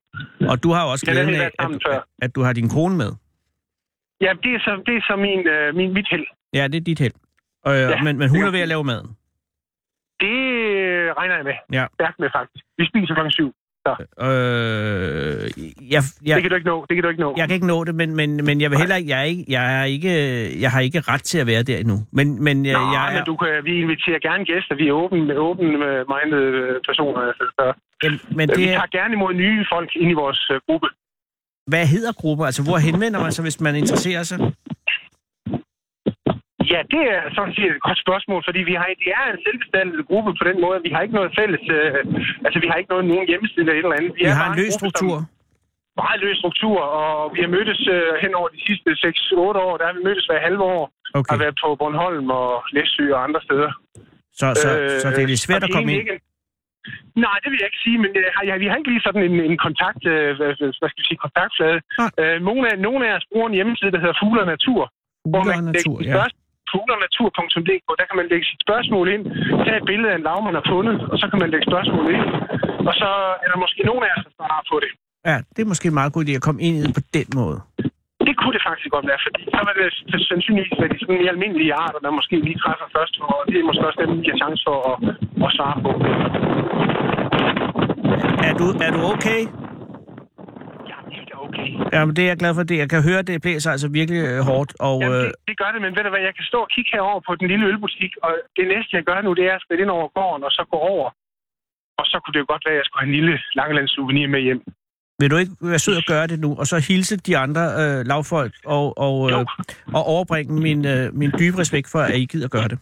[0.51, 1.99] Og du har jo også glæden af, at, før.
[2.25, 3.11] at, du har din kone med.
[4.25, 6.27] Ja, det er så, det er så min, øh, min, mit held.
[6.53, 7.15] Ja, det er dit held.
[7.67, 8.01] Øh, Ja.
[8.05, 9.09] men, men hun er ved at lave maden.
[10.23, 10.35] Det
[11.19, 11.57] regner jeg med.
[11.77, 11.85] Ja.
[11.93, 12.63] Stærkt med, faktisk.
[12.77, 13.49] Vi spiser klokken syv.
[13.87, 15.49] Øh,
[15.93, 16.85] jeg, jeg, Det kan du ikke nå.
[16.89, 17.33] Det kan du ikke nå.
[17.37, 19.45] jeg kan ikke nå det, men, men, men jeg vil heller ikke, jeg, er ikke,
[19.47, 20.11] jeg, er ikke,
[20.61, 21.97] jeg har ikke ret til at være der endnu.
[22.11, 24.75] Men, men jeg, Nå, jeg men er, du kan, vi inviterer gerne gæster.
[24.75, 25.67] Vi er åbne, åbne
[26.13, 26.45] minded
[26.89, 27.21] personer.
[27.29, 27.65] Altså, så,
[28.03, 30.87] Jamen, men vi det, tager gerne imod nye folk ind i vores øh, gruppe.
[31.67, 32.45] hvad hedder grupper?
[32.45, 34.37] Altså, hvor henvender man sig, hvis man interesserer sig?
[36.73, 40.01] Ja, det er sådan set et godt spørgsmål, fordi vi har, det er en selvbestaltet
[40.09, 40.77] gruppe på den måde.
[40.87, 41.99] Vi har ikke noget fælles, øh,
[42.45, 44.13] altså vi har ikke noget, nogen hjemmeside eller et eller andet.
[44.17, 45.15] Vi er har en løs struktur.
[46.03, 49.73] Meget løs struktur, og vi har mødtes øh, hen over de sidste 6-8 år.
[49.79, 50.83] Der har vi mødtes hver halve år.
[51.19, 51.31] Okay.
[51.33, 53.71] Har været på Bornholm og Læsø og andre steder.
[54.39, 56.01] Så, så, Øh, så det er lidt svært at det komme ind.
[56.01, 56.19] ikke-
[57.25, 59.57] Nej, det vil jeg ikke sige, men øh, vi har ikke lige sådan en, en
[59.67, 60.51] kontakt, øh, hvad,
[60.89, 61.77] skal vi sige, kontaktflade.
[62.01, 62.11] Nej.
[62.21, 64.81] Øh, nogle, af, nogle af os bruger en hjemmeside, der hedder Fugle og Natur,
[65.31, 66.13] hvor Uler man og natur, sit ja.
[66.15, 66.40] spørgsmål,
[66.73, 69.23] fugleognatur.dk, der kan man lægge sit spørgsmål ind,
[69.65, 72.05] tage et billede af en lav, man har fundet, og så kan man lægge spørgsmål
[72.15, 72.25] ind.
[72.89, 73.09] Og så
[73.43, 74.91] er der måske nogen af os, der svarer på det.
[75.29, 77.27] Ja, det er måske en meget god idé at komme ind i det på den
[77.39, 77.57] måde.
[78.27, 79.87] Det kunne det faktisk godt være, fordi så var det
[80.29, 83.65] sandsynligvis være de sådan de almindelige arter, der måske lige træffer først, og det er
[83.69, 84.97] måske også dem, vi har chance for at,
[85.45, 85.91] at svare på.
[88.49, 89.41] Er du, er du okay?
[91.51, 91.95] Ja, det okay.
[91.95, 92.63] Jamen, det er jeg glad for.
[92.63, 92.77] Det.
[92.83, 94.71] Jeg kan høre, det blæser altså virkelig øh, hårdt.
[94.79, 96.69] Og, Jamen, øh, det, det gør det, men ved du hvad, jeg kan stå og
[96.75, 99.63] kigge herover på den lille ølbutik, og det næste, jeg gør nu, det er at
[99.65, 101.07] spille ind over gården, og så gå over.
[101.99, 104.27] Og så kunne det jo godt være, at jeg skulle have en lille Langelands souvenir
[104.27, 104.61] med hjem.
[105.19, 107.99] vil du ikke være sød at gøre det nu, og så hilse de andre øh,
[108.11, 109.45] lavfolk og, og, øh,
[109.97, 112.79] og overbringe min, øh, min dybe respekt for, at I gider gøre det?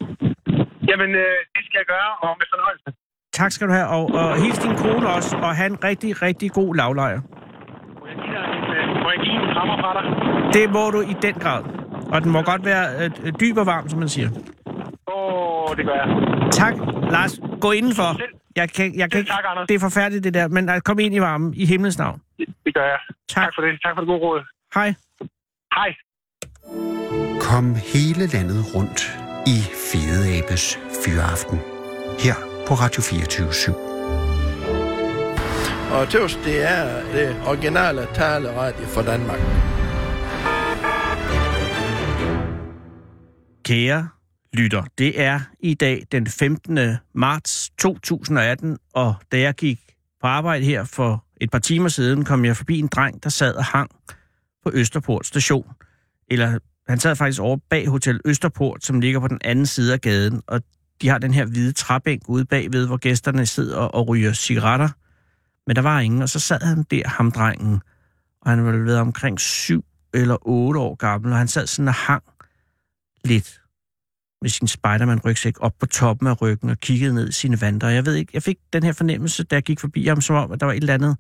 [0.89, 2.89] Jamen, øh, det skal jeg gøre, og med fornøjelse.
[3.39, 6.51] Tak skal du have, og, og hils din kone også, og have en rigtig, rigtig
[6.51, 7.19] god lavlejr.
[7.99, 10.03] Må jeg give dig en, øh, må jeg give en krammer fra dig?
[10.53, 11.63] Det må du i den grad.
[12.13, 12.85] Og den må godt være
[13.25, 14.29] øh, dyb og varm, som man siger.
[15.13, 16.07] Åh, det gør jeg.
[16.51, 16.73] Tak,
[17.11, 17.39] Lars.
[17.61, 18.13] Gå indenfor.
[18.17, 19.67] Selv- Jeg kan, jeg kan selv ikke, tak, Anders.
[19.67, 22.21] det er forfærdeligt, det der, men øh, kom ind i varmen i himlens navn.
[22.39, 22.99] Det, det gør jeg.
[23.29, 23.43] Tak.
[23.43, 23.79] Tak for det.
[23.83, 24.41] Tak for det gode råd.
[24.75, 24.93] Hej.
[25.77, 25.89] Hej.
[27.41, 29.01] Kom hele landet rundt
[29.47, 29.57] i
[29.91, 31.59] Fede Abes Fyraften.
[32.19, 32.35] Her
[32.67, 33.88] på Radio 24 /7.
[35.91, 39.39] Og tøvs, det er det originale taleradio for Danmark.
[43.63, 44.09] Kære
[44.53, 46.79] lytter, det er i dag den 15.
[47.15, 49.79] marts 2018, og da jeg gik
[50.21, 53.53] på arbejde her for et par timer siden, kom jeg forbi en dreng, der sad
[53.53, 53.89] og hang
[54.63, 55.65] på Østerport station.
[56.31, 60.01] Eller han sad faktisk over bag Hotel Østerport, som ligger på den anden side af
[60.01, 60.61] gaden, og
[61.01, 64.89] de har den her hvide træbænk ude bagved, hvor gæsterne sidder og ryger cigaretter.
[65.69, 67.81] Men der var ingen, og så sad han der, ham drengen,
[68.41, 71.93] og han var vel omkring syv eller otte år gammel, og han sad sådan og
[71.93, 72.23] hang
[73.25, 73.61] lidt
[74.41, 77.87] med sin Spiderman-rygsæk op på toppen af ryggen og kiggede ned i sine vandre.
[77.87, 80.51] Jeg ved ikke, jeg fik den her fornemmelse, da jeg gik forbi ham, som om,
[80.51, 81.17] at der var et eller andet...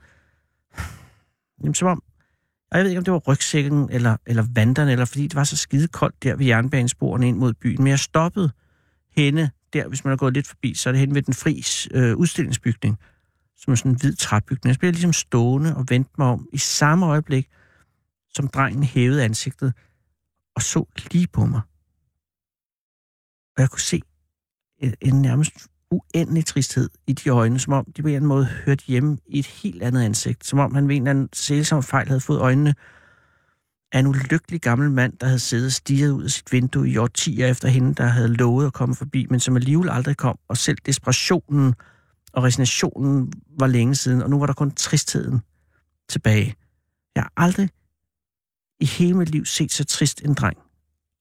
[1.61, 2.03] Jamen, som om...
[2.71, 5.43] Og jeg ved ikke, om det var rygsækken eller, eller vandrene, eller fordi det var
[5.43, 7.83] så skide koldt der ved jernbanesporene ind mod byen.
[7.83, 8.51] Men jeg stoppede
[9.15, 11.87] henne der, hvis man er gået lidt forbi, så er det henne ved den fris
[11.91, 12.99] øh, udstillingsbygning,
[13.59, 14.69] som er sådan en hvid træbygning.
[14.69, 17.49] Jeg blev ligesom stående og vendte mig om i samme øjeblik,
[18.29, 19.73] som drengen hævede ansigtet
[20.55, 21.61] og så lige på mig.
[23.55, 24.01] Og jeg kunne se
[24.77, 25.51] en, en nærmest
[25.91, 29.17] uendelig tristhed i de øjne, som om de på en eller anden måde hørte hjemme
[29.27, 30.45] i et helt andet ansigt.
[30.45, 32.75] Som om han ved en eller anden sælsom fejl havde fået øjnene
[33.91, 36.97] af en ulykkelig gammel mand, der havde siddet og stirret ud af sit vindue i
[36.97, 40.39] årtier efter hende, der havde lovet at komme forbi, men som alligevel aldrig kom.
[40.47, 41.73] Og selv desperationen
[42.33, 45.41] og resignationen var længe siden, og nu var der kun tristheden
[46.09, 46.55] tilbage.
[47.15, 47.69] Jeg har aldrig
[48.79, 50.57] i hele mit liv set så trist en dreng.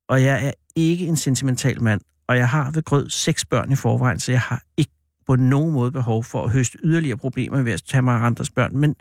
[0.08, 3.76] Og jeg er ikke en sentimental mand, og jeg har ved grød seks børn i
[3.76, 4.92] forvejen, så jeg har ikke
[5.26, 8.50] på nogen måde behov for at høste yderligere problemer ved at tage mig af andres
[8.50, 8.76] børn.
[8.76, 8.96] Men,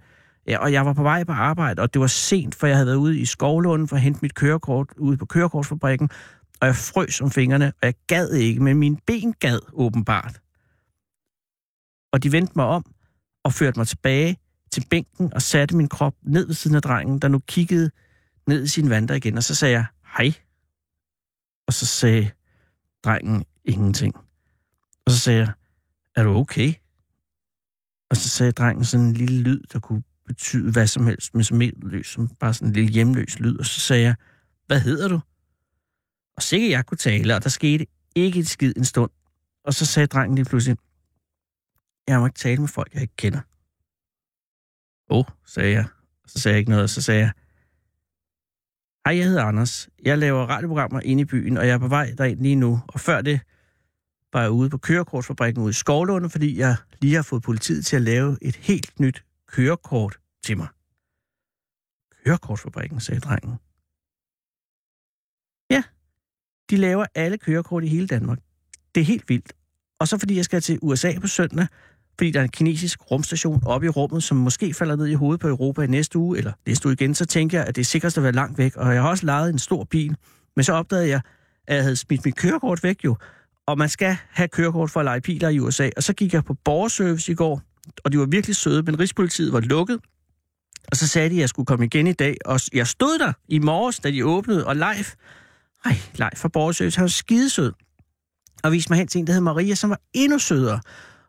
[0.47, 2.87] ja, og jeg var på vej på arbejde, og det var sent, for jeg havde
[2.87, 6.09] været ude i Skovlunden for at hente mit kørekort ude på kørekortfabrikken,
[6.61, 10.39] og jeg frøs om fingrene, og jeg gad ikke, men mine ben gad åbenbart.
[12.11, 12.85] Og de vendte mig om
[13.43, 14.37] og førte mig tilbage
[14.71, 17.91] til bænken og satte min krop ned ved siden af drengen, der nu kiggede
[18.47, 19.85] ned i sin vandre igen, og så sagde jeg,
[20.17, 20.33] hej.
[21.67, 22.31] Og så sagde
[23.03, 24.15] drengen ingenting.
[25.05, 25.51] Og så sagde jeg,
[26.15, 26.73] er du okay?
[28.09, 31.43] Og så sagde drengen sådan en lille lyd, der kunne betyde hvad som helst, men
[31.43, 33.57] som løs, som bare sådan en lille hjemløs lyd.
[33.57, 34.15] Og så sagde jeg,
[34.67, 35.19] hvad hedder du?
[36.35, 39.11] Og sikkert jeg kunne tale, og der skete ikke et skid en stund.
[39.63, 40.77] Og så sagde drengen lige pludselig,
[42.07, 43.41] jeg må ikke tale med folk, jeg ikke kender.
[45.09, 45.85] Åh, oh, sagde jeg.
[46.27, 47.31] Så sagde jeg ikke noget, så sagde jeg,
[49.07, 49.89] Hej, jeg hedder Anders.
[50.03, 52.79] Jeg laver radioprogrammer inde i byen, og jeg er på vej derind lige nu.
[52.87, 53.41] Og før det
[54.33, 57.95] var jeg ude på kørekortfabrikken ude i Skovlunde, fordi jeg lige har fået politiet til
[57.95, 60.67] at lave et helt nyt kørekort til mig.
[62.23, 63.55] Kørekortfabrikken, sagde drengen.
[65.69, 65.83] Ja,
[66.69, 68.39] de laver alle kørekort i hele Danmark.
[68.95, 69.53] Det er helt vildt.
[69.99, 71.67] Og så fordi jeg skal til USA på søndag,
[72.17, 75.41] fordi der er en kinesisk rumstation oppe i rummet, som måske falder ned i hovedet
[75.41, 77.85] på Europa i næste uge, eller næste uge igen, så tænker jeg, at det er
[77.85, 78.75] sikrest at være langt væk.
[78.75, 80.15] Og jeg har også lejet en stor bil,
[80.55, 81.21] men så opdagede jeg,
[81.67, 83.15] at jeg havde smidt mit kørekort væk jo.
[83.67, 85.89] Og man skal have kørekort for at lege biler i USA.
[85.97, 87.61] Og så gik jeg på borgerservice i går,
[88.03, 89.99] og de var virkelig søde, men Rigspolitiet var lukket.
[90.91, 92.37] Og så sagde de, at jeg skulle komme igen i dag.
[92.45, 95.05] Og jeg stod der i morges, da de åbnede, og live.
[95.85, 96.97] Ej, live fra borgerservice.
[96.97, 97.73] Han var skidesød.
[98.63, 100.79] Og viste mig hen til en, der hed Maria, som var endnu sødere.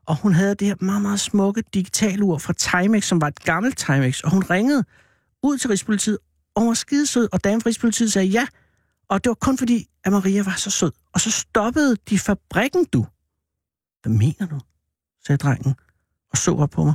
[0.08, 3.78] Og hun havde det her meget, meget smukke digitalur fra Timex, som var et gammelt
[3.78, 4.20] Timex.
[4.20, 4.84] Og hun ringede
[5.42, 6.18] ud til Rigspolitiet,
[6.54, 7.28] og hun var skidesød.
[7.32, 8.46] Og damen fra Rigspolitiet sagde ja.
[9.08, 10.92] Og det var kun fordi, at Maria var så sød.
[11.14, 13.06] Og så stoppede de fabrikken, du.
[14.02, 14.60] Hvad mener du?
[15.26, 15.74] sagde drengen
[16.30, 16.94] og så op på mig.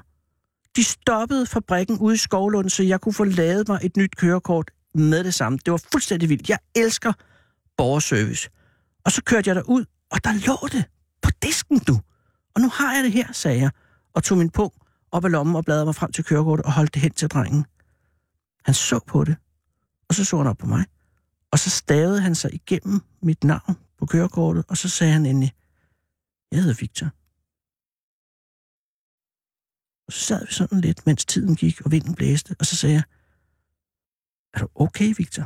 [0.76, 4.72] De stoppede fabrikken ude i Skovlund, så jeg kunne få lavet mig et nyt kørekort
[4.96, 5.60] med det samme.
[5.66, 6.50] Det var fuldstændig vildt.
[6.50, 7.14] Jeg elsker
[7.78, 8.50] borgerservice.
[9.06, 10.86] Og så kørte jeg derud, og der lå det
[11.22, 12.00] på disken, du.
[12.56, 13.72] Og nu har jeg det her, sagde jeg,
[14.14, 14.74] og tog min pung
[15.12, 17.66] op af lommen og bladrede mig frem til kørekortet og holdt det hen til drengen.
[18.66, 19.36] Han så på det,
[20.08, 20.86] og så så han op på mig.
[21.52, 25.54] Og så stavede han sig igennem mit navn på kørekortet, og så sagde han endelig,
[26.52, 27.06] jeg hedder Victor.
[30.08, 32.96] Og så sad vi sådan lidt, mens tiden gik, og vinden blæste, og så sagde
[32.96, 33.04] jeg,
[34.54, 35.44] er du okay, Victor?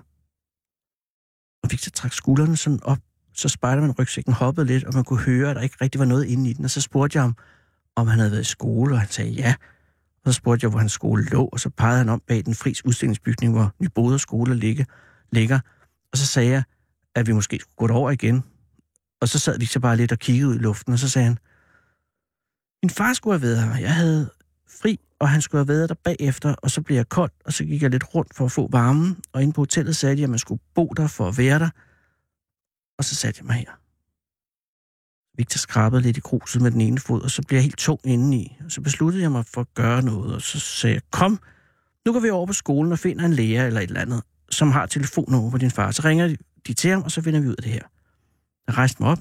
[1.64, 3.00] Og Victor trak skuldrene sådan op,
[3.38, 6.50] så Spiderman-rygsækken hoppede lidt, og man kunne høre, at der ikke rigtig var noget inde
[6.50, 6.66] i den.
[6.66, 7.36] Og så spurgte jeg ham,
[7.96, 9.54] om han havde været i skole, og han sagde ja.
[10.26, 12.56] Og så spurgte jeg, hvor hans skole lå, og så pegede han om bag den
[12.56, 14.86] fris udstillingsbygning, hvor Nyboder skole ligger,
[15.32, 15.60] ligger.
[16.12, 16.64] Og så sagde jeg,
[17.16, 18.44] at vi måske skulle gå derover igen.
[19.22, 21.38] Og så sad Victor bare lidt og kiggede ud i luften, og så sagde han,
[22.84, 23.82] min far skulle have været her.
[23.82, 24.30] Jeg havde
[24.82, 27.66] fri, og han skulle have været der bagefter, og så blev jeg kold, og så
[27.66, 30.30] gik jeg lidt rundt for at få varmen, og inde på hotellet sagde de, at
[30.30, 31.70] man skulle bo der for at være der.
[32.98, 33.72] Og så satte jeg mig her.
[35.38, 38.00] Victor skrabede lidt i gruset med den ene fod, og så blev jeg helt tung
[38.04, 38.58] indeni.
[38.66, 41.40] Og så besluttede jeg mig for at gøre noget, og så sagde jeg, kom,
[42.06, 44.72] nu går vi over på skolen og finder en lærer eller et eller andet, som
[44.72, 45.92] har telefonnummer på din far.
[45.92, 46.36] Så ringer
[46.68, 47.84] de til ham, og så finder vi ud af det her.
[48.68, 49.20] Jeg rejste mig op,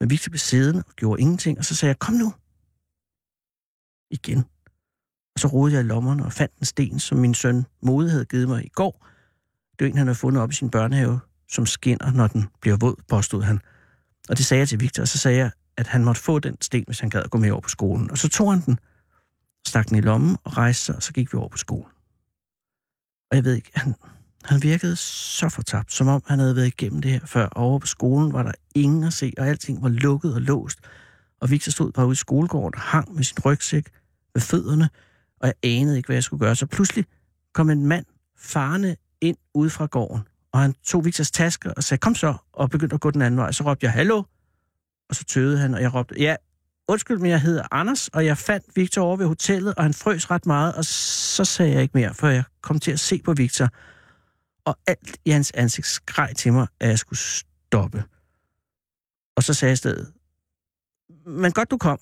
[0.00, 2.34] men Victor blev siddende og gjorde ingenting, og så sagde jeg, kom nu.
[4.10, 4.38] Igen.
[5.34, 8.24] Og så rodede jeg i lommerne og fandt en sten, som min søn Mode havde
[8.24, 9.06] givet mig i går.
[9.78, 12.76] Det var en, han havde fundet op i sin børnehave, som skinner, når den bliver
[12.76, 13.60] våd, påstod han.
[14.28, 16.56] Og det sagde jeg til Victor, og så sagde jeg, at han måtte få den
[16.60, 18.10] sten, hvis han gad at gå med over på skolen.
[18.10, 18.78] Og så tog han den,
[19.66, 21.92] stak den i lommen og rejste sig, og så gik vi over på skolen.
[23.30, 23.94] Og jeg ved ikke, han,
[24.44, 27.46] han virkede så fortabt, som om han havde været igennem det her før.
[27.46, 30.78] Og over på skolen var der ingen at se, og alting var lukket og låst.
[31.40, 33.88] Og Victor stod bare ude i skolegården og hang med sin rygsæk
[34.34, 34.90] ved fødderne,
[35.40, 36.56] og jeg anede ikke, hvad jeg skulle gøre.
[36.56, 37.04] Så pludselig
[37.54, 38.06] kom en mand
[38.36, 42.70] farne ind ud fra gården, og han tog Victors taske og sagde, kom så, og
[42.70, 43.52] begyndte at gå den anden vej.
[43.52, 44.22] Så råbte jeg, hallo,
[45.08, 46.36] og så tøvede han, og jeg råbte, ja,
[46.88, 50.30] undskyld, men jeg hedder Anders, og jeg fandt Victor over ved hotellet, og han frøs
[50.30, 53.32] ret meget, og så sagde jeg ikke mere, for jeg kom til at se på
[53.32, 53.68] Victor,
[54.64, 58.04] og alt i hans ansigt skreg til mig, at jeg skulle stoppe.
[59.36, 60.12] Og så sagde jeg i stedet,
[61.26, 61.98] men godt du kom.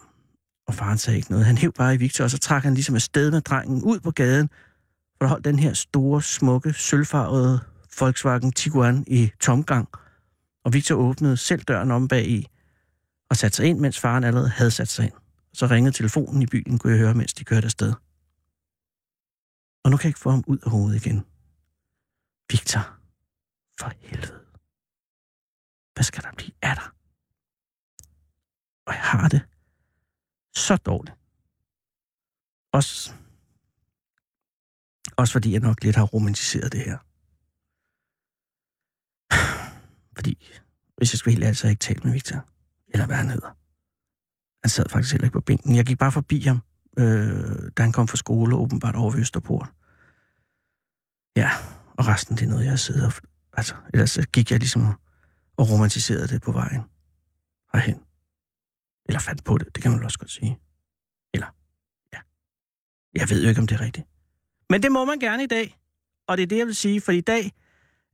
[0.67, 1.47] Og faren sagde ikke noget.
[1.47, 4.11] Han hæv bare i Victor, og så trak han ligesom afsted med drengen ud på
[4.11, 7.61] gaden, for der holdt den her store, smukke, sølvfarvede
[8.01, 9.89] Volkswagen Tiguan i tomgang.
[10.65, 12.49] Og Victor åbnede selv døren om bag i
[13.31, 15.13] og satte sig ind, mens faren allerede havde sat sig ind.
[15.53, 17.93] Så ringede telefonen i bilen, kunne jeg høre, mens de kørte afsted.
[19.85, 21.25] Og nu kan jeg ikke få ham ud af hovedet igen.
[22.51, 22.99] Victor,
[23.81, 24.41] for helvede.
[25.95, 26.89] Hvad skal der blive af dig?
[28.87, 29.43] Og jeg har det
[30.57, 31.17] så dårligt.
[32.73, 33.13] Også,
[35.17, 36.99] også fordi jeg nok lidt har romantiseret det her.
[40.17, 40.49] Fordi,
[40.97, 42.45] hvis jeg skulle helt ærligt, så havde jeg ikke talt med Victor.
[42.89, 43.57] Eller hvad han hedder.
[44.63, 45.77] Han sad faktisk heller ikke på bænken.
[45.77, 46.61] Jeg gik bare forbi ham,
[46.99, 49.69] øh, da han kom fra skole, åbenbart over ved Østerport.
[51.37, 51.51] Ja,
[51.97, 53.13] og resten det er noget, jeg sidder og...
[53.53, 54.83] Altså, ellers så gik jeg ligesom
[55.57, 56.83] og romantiserede det på vejen
[57.73, 58.01] herhen.
[59.09, 60.59] Eller fandt på det, det kan man også godt sige.
[61.35, 61.47] Eller,
[62.13, 62.19] ja.
[63.15, 64.07] Jeg ved jo ikke, om det er rigtigt.
[64.71, 65.79] Men det må man gerne i dag.
[66.29, 67.53] Og det er det, jeg vil sige, for i dag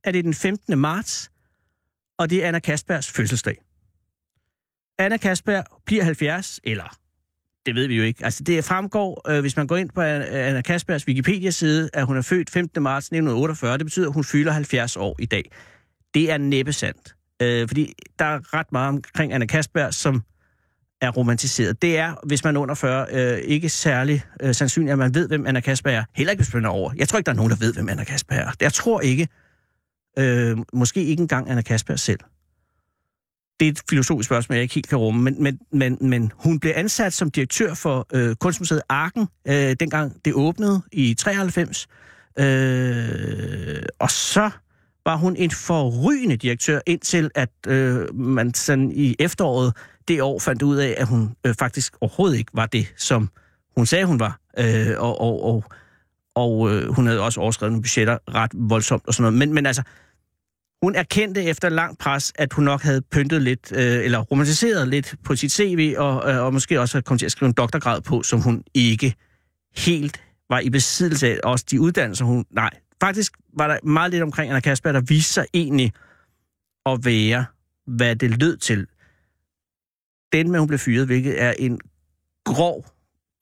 [0.03, 0.77] er det den 15.
[0.77, 1.31] marts,
[2.19, 3.57] og det er Anna Kasbergs fødselsdag.
[4.99, 6.97] Anna Kasper bliver 70, eller
[7.65, 8.25] det ved vi jo ikke.
[8.25, 12.21] Altså det fremgår, øh, hvis man går ind på Anna Kasbergs Wikipedia-side, at hun er
[12.21, 12.83] født 15.
[12.83, 13.77] marts 1948.
[13.77, 15.51] Det betyder, at hun fylder 70 år i dag.
[16.13, 17.15] Det er næppe sandt.
[17.41, 20.23] Øh, fordi der er ret meget omkring Anna Kasper, som
[21.01, 21.81] er romantiseret.
[21.81, 25.27] Det er, hvis man er under 40, øh, ikke særlig øh, sandsynligt, at man ved,
[25.27, 26.03] hvem Anna Kasper er.
[26.15, 26.91] Heller ikke, hvis man er over.
[26.97, 28.51] Jeg tror ikke, der er nogen, der ved, hvem Anna Kasper er.
[28.61, 29.27] Jeg tror ikke.
[30.19, 32.19] Øh, måske ikke engang Anna Kasper selv.
[33.59, 36.59] Det er et filosofisk spørgsmål, jeg ikke helt kan rumme, men, men, men, men hun
[36.59, 41.87] blev ansat som direktør for øh, Kunstmuseet Arken, øh, dengang det åbnede i 93.
[42.39, 44.49] Øh, og så
[45.05, 49.73] var hun en forrygende direktør, indtil at øh, man sådan i efteråret
[50.07, 53.29] det år fandt ud af, at hun øh, faktisk overhovedet ikke var det, som
[53.77, 54.39] hun sagde, hun var.
[54.57, 55.63] Øh, og og, og,
[56.35, 59.39] og øh, hun havde også overskrevet nogle budgetter ret voldsomt og sådan noget.
[59.39, 59.83] Men, men altså,
[60.83, 65.15] hun erkendte efter lang pres, at hun nok havde pyntet lidt, øh, eller romantiseret lidt
[65.23, 68.23] på sit CV, og, øh, og måske også kom til at skrive en doktorgrad på,
[68.23, 69.15] som hun ikke
[69.75, 71.39] helt var i besiddelse af.
[71.43, 72.45] Også de uddannelser, hun...
[72.51, 72.69] Nej,
[73.01, 75.93] faktisk var der meget lidt omkring Anna Kasper, der viste sig egentlig
[76.85, 77.45] at være,
[77.87, 78.87] hvad det lød til.
[80.33, 81.79] Den med, hun blev fyret, hvilket er en
[82.45, 82.85] grov,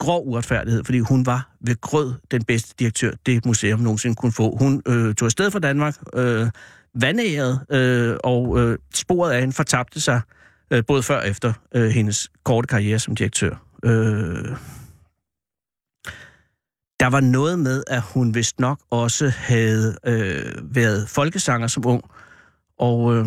[0.02, 4.58] grov uretfærdighed, fordi hun var ved grød den bedste direktør, det museum nogensinde kunne få.
[4.58, 6.48] Hun øh, tog afsted fra Danmark, øh,
[6.96, 10.22] vandæret, øh, og øh, sporet af hende fortabte sig
[10.72, 13.64] øh, både før og efter øh, hendes korte karriere som direktør.
[13.84, 14.56] Øh,
[17.00, 22.04] der var noget med, at hun vist nok også havde øh, været folkesanger som ung,
[22.78, 23.26] og, øh,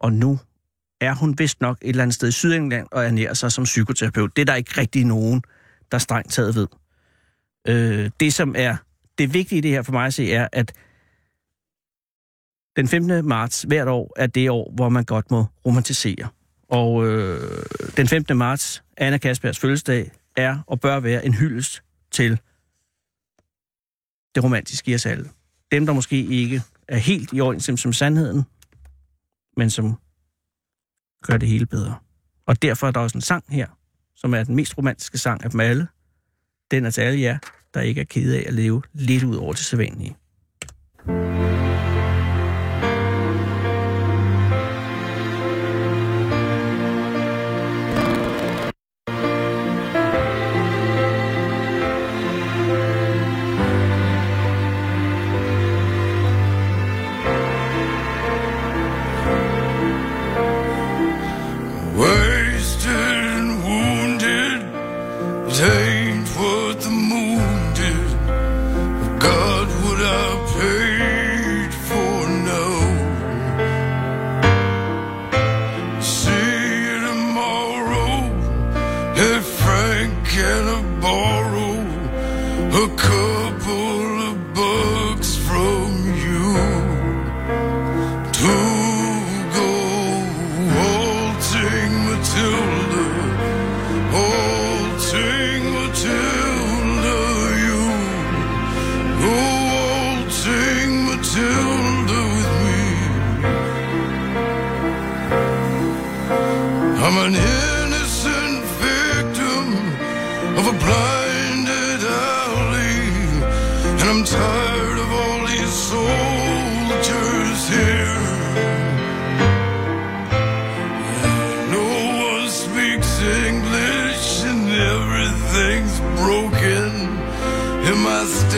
[0.00, 0.38] og nu
[1.00, 4.36] er hun vist nok et eller andet sted i Sydengland og ernærer sig som psykoterapeut.
[4.36, 5.42] Det er der ikke rigtig nogen,
[5.92, 6.66] der strengt taget ved.
[7.68, 8.76] Øh, det, som er
[9.18, 10.72] det vigtige i det her for mig at se, er, at
[12.76, 13.28] den 15.
[13.28, 16.28] marts hvert år er det år, hvor man godt må romantisere.
[16.68, 17.64] Og øh,
[17.96, 18.36] den 15.
[18.36, 22.40] marts, Anna Kaspers fødselsdag, er og bør være en hyldest til
[24.34, 25.30] det romantiske i os alle.
[25.72, 28.44] Dem, der måske ikke er helt i overensstemmelse med sandheden,
[29.56, 29.98] men som
[31.22, 31.94] gør det hele bedre.
[32.46, 33.66] Og derfor er der også en sang her,
[34.24, 35.88] som er den mest romantiske sang af dem alle.
[36.70, 37.38] Den er til alle jer,
[37.74, 40.16] der ikke er kede af at leve lidt ud over det sædvanlige.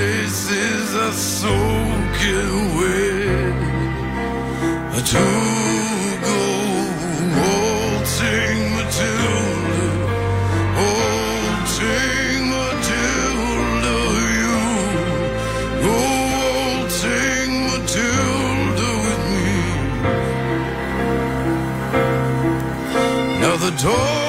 [0.06, 3.64] Stasis are soaking wet.
[5.06, 5.26] To
[6.26, 6.40] go
[7.38, 9.88] waltzing Matilda,
[10.78, 13.96] waltzing Matilda,
[14.40, 14.58] you
[15.84, 19.50] go waltzing Matilda with me.
[23.42, 24.25] Now the dogs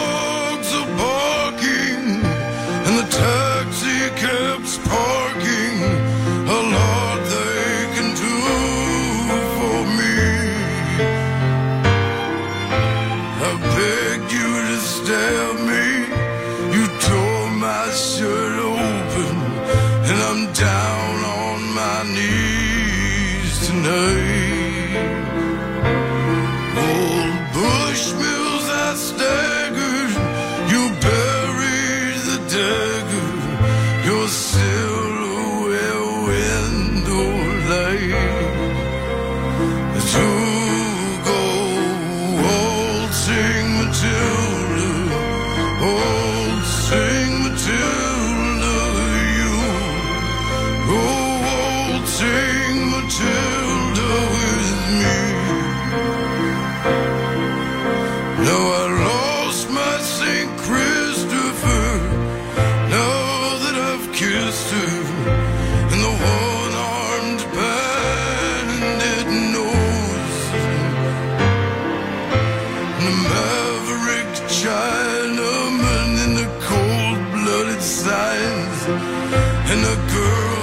[79.69, 80.56] and a girl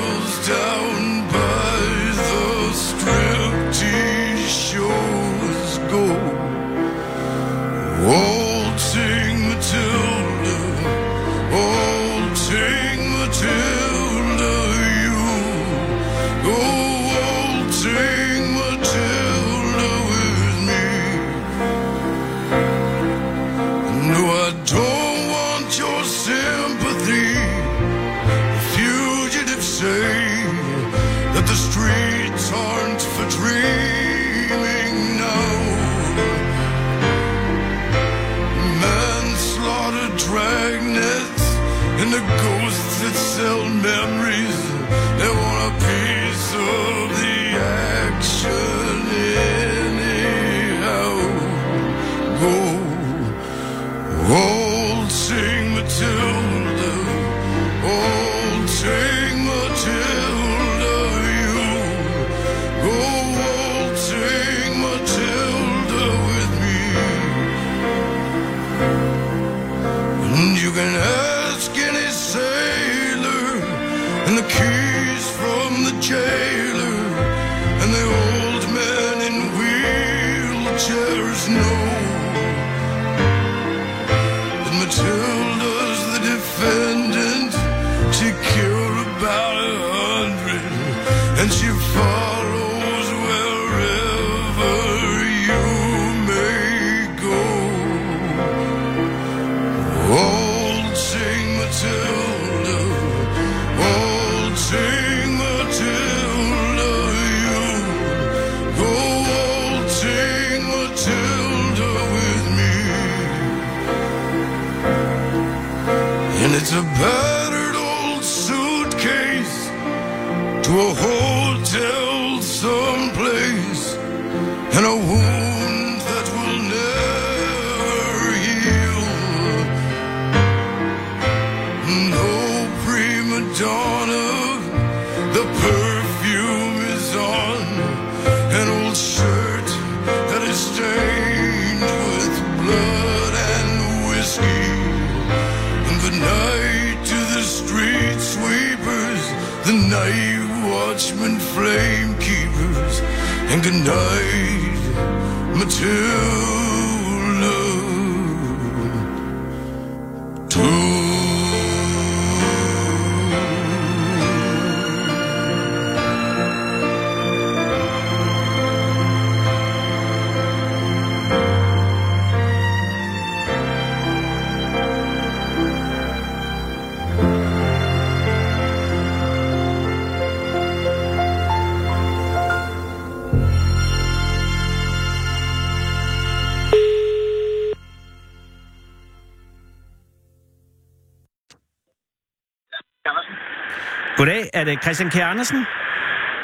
[194.65, 195.17] er det Christian K.
[195.17, 195.67] Andersen?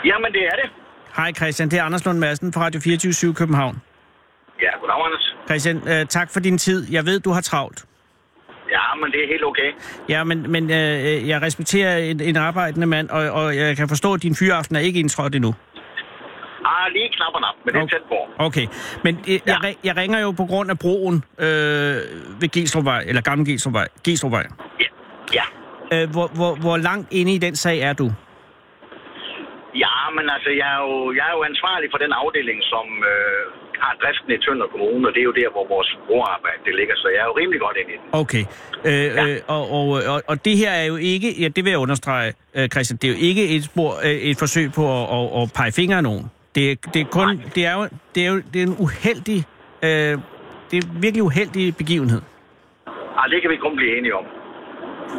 [0.04, 0.68] Jamen, det er det.
[1.16, 3.82] Hej Christian, det er Anders Lund Madsen fra Radio 24 København.
[4.62, 5.34] Ja, goddag, Anders.
[5.48, 6.92] Christian, øh, tak for din tid.
[6.92, 7.84] Jeg ved, du har travlt.
[8.70, 9.70] Ja, men det er helt okay.
[10.08, 14.14] Ja, men, men øh, jeg respekterer en, en arbejdende mand, og, og jeg kan forstå,
[14.14, 15.54] at din fyraften er ikke indtrådt endnu.
[16.64, 18.44] Ah, lige knap og nap, men det er tæt på.
[18.46, 18.66] Okay,
[19.04, 21.46] men øh, jeg, jeg, jeg ringer jo på grund af broen øh,
[22.40, 23.88] ved Gelstrupvej, eller Gamle Gelstrupvej.
[24.04, 24.46] Gelstrupvej.
[24.80, 24.86] Ja.
[25.34, 25.59] ja.
[25.94, 28.08] Øh, hvor, hvor, hvor langt inde i den sag er du?
[29.84, 33.42] Ja, men altså, jeg er jo, jeg er jo ansvarlig for den afdeling, som øh,
[33.84, 36.94] har driften i Tønder Kommune, og det er jo der, hvor vores broarbejde det ligger,
[36.96, 38.08] så jeg er jo rimelig godt inde i den.
[38.22, 38.44] Okay.
[38.90, 39.26] Øh, ja.
[39.26, 42.28] øh, og, og, og, og det her er jo ikke, ja, det vil jeg understrege,
[42.56, 45.44] øh, Christian, det er jo ikke et, spor, øh, et forsøg på at, at, at
[45.58, 46.24] pege fingre af nogen.
[46.54, 47.44] Det, er- det er kun, Nej.
[47.54, 47.82] det er jo,
[48.14, 49.38] det er jo det er en uheldig,
[49.82, 50.12] øh,
[50.70, 52.20] det er en virkelig uheldig begivenhed.
[53.18, 54.24] Ah, det kan vi kun blive enige om.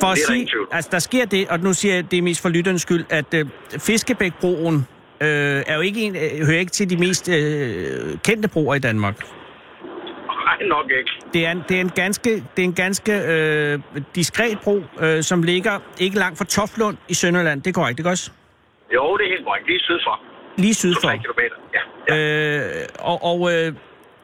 [0.01, 2.49] For at sige, altså der sker det, og nu siger jeg det er mest for
[2.49, 3.45] lytterens skyld, at øh,
[3.79, 4.75] Fiskebækbroen
[5.21, 5.27] øh,
[5.67, 9.15] er jo ikke en, øh, hører ikke til de mest øh, kendte broer i Danmark.
[10.45, 11.11] Nej, nok ikke.
[11.34, 13.79] Det er en, det er en ganske, det er en ganske øh,
[14.15, 17.61] diskret bro, øh, som ligger ikke langt fra Toflund i Sønderland.
[17.61, 18.32] Det er korrekt, ikke også?
[18.93, 19.67] Jo, det er helt korrekt.
[19.67, 20.19] Lige syd for.
[20.57, 21.09] Lige syd for.
[21.09, 21.55] 3 kilometer.
[21.73, 22.15] Ja.
[22.15, 22.79] ja.
[22.79, 23.73] Øh, og og øh,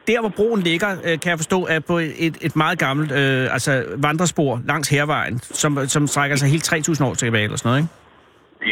[0.08, 3.52] der, hvor broen ligger, øh, kan jeg forstå, er på et, et meget gammelt øh,
[3.56, 3.72] altså
[4.06, 7.94] vandrespor langs Hervejen, som, som strækker sig helt 3.000 år tilbage eller sådan noget, ikke?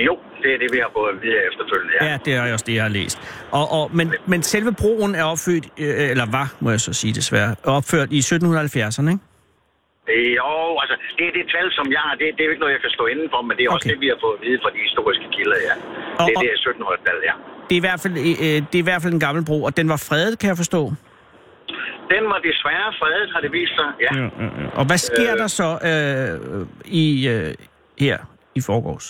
[0.09, 1.93] Jo, det er det, vi har fået at vide efterfølgende.
[2.01, 2.05] Ja.
[2.11, 3.17] Ja, det er også det, jeg har læst.
[3.59, 7.13] Og, og, men, men selve broen er opført, øh, eller var, må jeg så sige
[7.21, 9.25] desværre, opført i 1770'erne, ikke?
[10.15, 10.51] Øh, Jo,
[10.83, 12.13] altså, det er det tal, som jeg har.
[12.21, 13.87] Det, det er jo ikke noget, jeg kan stå inden for, men det er også
[13.87, 13.95] Okay.
[13.95, 15.75] det, vi har fået at vide fra de historiske kilder, ja.
[16.21, 17.35] Og- Det er det, 1700-tallet, ja.
[17.69, 18.15] Det er, i hvert fald,
[18.45, 20.57] øh, det er i hvert fald en gammel bro, og den var fredet, kan jeg
[20.65, 20.83] forstå.
[22.15, 23.91] Den var desværre fredet, har det vist sig.
[24.05, 24.11] Ja.
[24.19, 24.69] Ja, ja, ja.
[24.81, 25.39] Og hvad sker Øh.
[25.43, 26.67] der så øh,
[27.03, 27.55] i øh,
[28.05, 28.19] her
[28.59, 29.07] i forgårs?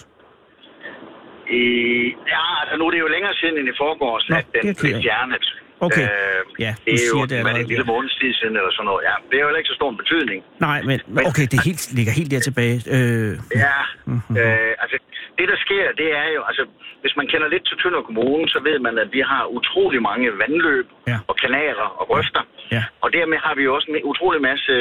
[1.51, 4.61] Øh, ja, altså nu er det jo længere siden end i forgårs, Nå, at den
[4.80, 5.47] blev fjernet.
[5.86, 6.02] Okay.
[6.02, 7.92] Øh, Ja, det er jo det allerede, en lille ja.
[7.92, 9.02] måneds tid siden eller sådan noget.
[9.08, 10.40] Ja, det er jo ikke så stor en betydning.
[10.68, 12.76] Nej, men men okay, det helt, ligger helt der tilbage.
[12.96, 13.32] Øh,
[13.64, 13.78] Ja,
[14.12, 14.36] Mhm.
[14.40, 14.96] øh, altså
[15.38, 16.62] det der sker, det er jo, altså
[17.02, 20.26] hvis man kender lidt til Tønder Kommune, så ved man, at vi har utrolig mange
[20.42, 21.18] vandløb Ja.
[21.30, 22.42] og kanaler og grøfter.
[22.76, 22.82] Ja.
[23.04, 24.72] Og dermed har vi jo også en utrolig masse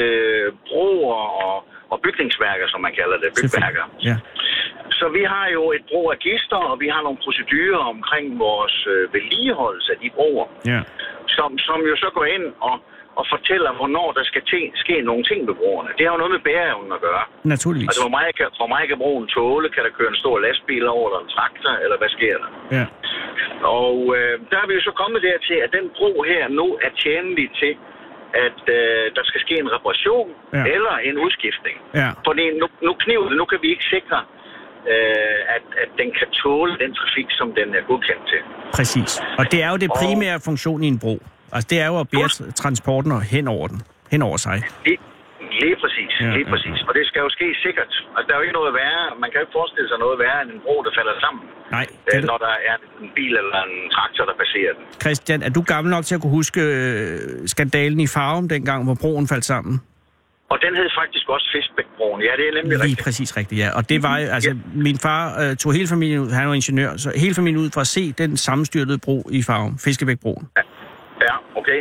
[0.68, 1.54] broer og,
[1.92, 3.84] og bygningsværker, som man kalder det, bygværker.
[4.08, 4.16] Ja.
[4.98, 9.92] Så vi har jo et broregister, og vi har nogle procedurer omkring vores øh, vedligeholdelse
[9.94, 10.80] af de broer, ja.
[11.36, 12.76] som, som jo så går ind og,
[13.20, 15.90] og fortæller, hvornår der skal te, ske nogle ting ved broerne.
[15.96, 17.24] Det har jo noget med bæreevnen at gøre.
[17.54, 17.88] Naturligvis.
[17.88, 19.68] Altså, hvor meget, kan, hvor meget kan broen tåle?
[19.74, 22.50] Kan der køre en stor lastbil over, eller en traktor, eller hvad sker der?
[22.78, 22.84] Ja.
[23.82, 26.90] Og øh, der er vi jo så kommet dertil, at den bro her nu er
[27.04, 27.72] tjenlig til,
[28.46, 30.64] at øh, der skal ske en reparation Ja.
[30.74, 31.76] eller en udskiftning.
[32.00, 32.10] Ja.
[32.28, 34.18] Fordi nu, nu kniver det, nu kan vi ikke sikre,
[34.92, 38.40] øh, at, at den kan tåle den trafik, som den er godkendt til.
[38.78, 39.10] Præcis.
[39.38, 41.16] Og det er jo det Og- primære funktion i en bro.
[41.52, 42.28] Altså, det er jo at bære
[42.62, 43.82] transporten hen over den.
[44.10, 44.62] Hen over sig.
[44.86, 44.98] Lige,
[45.62, 46.78] lige præcis, Ja, ja, lige ja, præcis.
[46.88, 47.92] Og det skal jo ske sikkert.
[48.16, 49.02] Altså, der er jo ikke noget værre.
[49.22, 51.42] Man kan jo ikke forestille sig noget værre end en bro, der falder sammen,
[51.76, 54.84] Nej, øh, kan du, når der er en bil eller en traktor, der passerer den.
[55.04, 57.18] Christian, er du gammel nok til at kunne huske øh,
[57.54, 59.74] skandalen i Farum dengang, hvor broen faldt sammen?
[60.52, 62.20] Og den hed faktisk også Fiskbækbroen.
[62.28, 63.04] Ja, det er nemlig Lige rigtigt.
[63.04, 63.68] præcis rigtigt, ja.
[63.78, 64.52] Og det var, altså,
[64.88, 67.80] min far øh, tog hele familien ud, han var ingeniør, så hele familien ud for
[67.80, 70.48] at se den sammenstyrtede bro i Farum, Fiskebækbroen.
[71.26, 71.80] Ja, okay.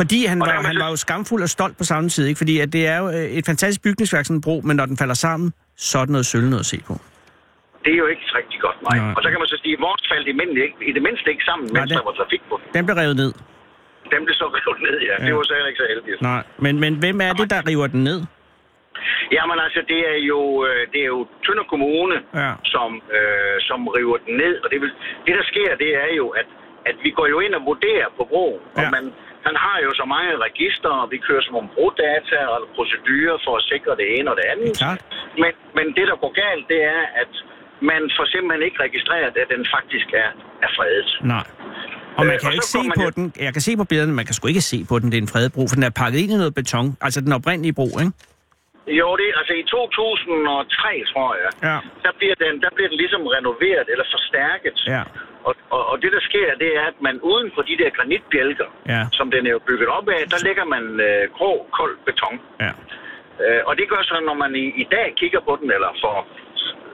[0.00, 2.38] Fordi han Og var, han var jo skamfuld og stolt på samme tid, ikke?
[2.42, 4.96] Fordi at det er jo øh, et fantastisk bygningsværk, sådan en bro, men når den
[5.02, 5.48] falder sammen,
[5.88, 6.94] så er det noget sølv noget at se på.
[7.84, 8.96] Det er jo ikke rigtig godt, nej.
[8.98, 9.14] Nej.
[9.16, 11.26] Og så kan man så sige, at vores faldt i, mindre, ikke, i det mindste
[11.34, 12.54] ikke sammen, Nej, mens det- der var trafik på.
[12.76, 13.32] Den blev revet ned.
[14.14, 15.14] Dem blev så revet ned, ja.
[15.24, 15.34] Det Ja.
[15.38, 16.20] var så heller ikke så heldigt.
[16.30, 18.20] Nej, men, men hvem er det, der river den ned?
[19.36, 22.50] Jamen altså, det er jo, øh, det er jo Tønder Kommune, Ja.
[22.74, 24.54] som, øh, som river den ned.
[24.64, 24.90] Og det, vil,
[25.26, 26.48] det, der sker, det er jo, at,
[26.90, 28.60] at vi går jo ind og vurderer på broen.
[28.78, 28.90] Og Ja.
[28.96, 29.04] man,
[29.46, 33.52] han har jo så mange register, og vi kører som om brodata og procedurer for
[33.60, 34.68] at sikre det ene og det andet.
[34.72, 35.00] Det klart.
[35.42, 37.32] Men, men det, der går galt, det er, at
[37.90, 40.30] man får simpelthen ikke registreret, at den faktisk er,
[40.66, 41.10] er fredet.
[41.34, 41.46] Nej.
[42.18, 43.26] Og man Øh, kan jo ikke se på jo- den.
[43.46, 45.32] Jeg kan se på billederne, man kan sgu ikke se på den, det er en
[45.34, 46.86] fredet bro, for den er pakket ind i noget beton.
[47.06, 48.12] Altså den oprindelige bro, ikke?
[49.00, 51.50] Jo, det er altså i 2003, tror jeg.
[51.68, 51.76] Ja.
[52.04, 54.76] Der bliver, den, der bliver den ligesom renoveret eller forstærket.
[54.94, 55.02] Ja.
[55.48, 58.68] Og, og, og det, der sker, det er, at man uden for de der granitbjælker,
[58.94, 59.02] Ja.
[59.18, 62.34] som den er jo bygget op af, der lægger man øh, grå, kold beton.
[62.64, 62.72] Ja.
[63.44, 66.14] Øh, og det gør så, når man i, i dag kigger på den, eller for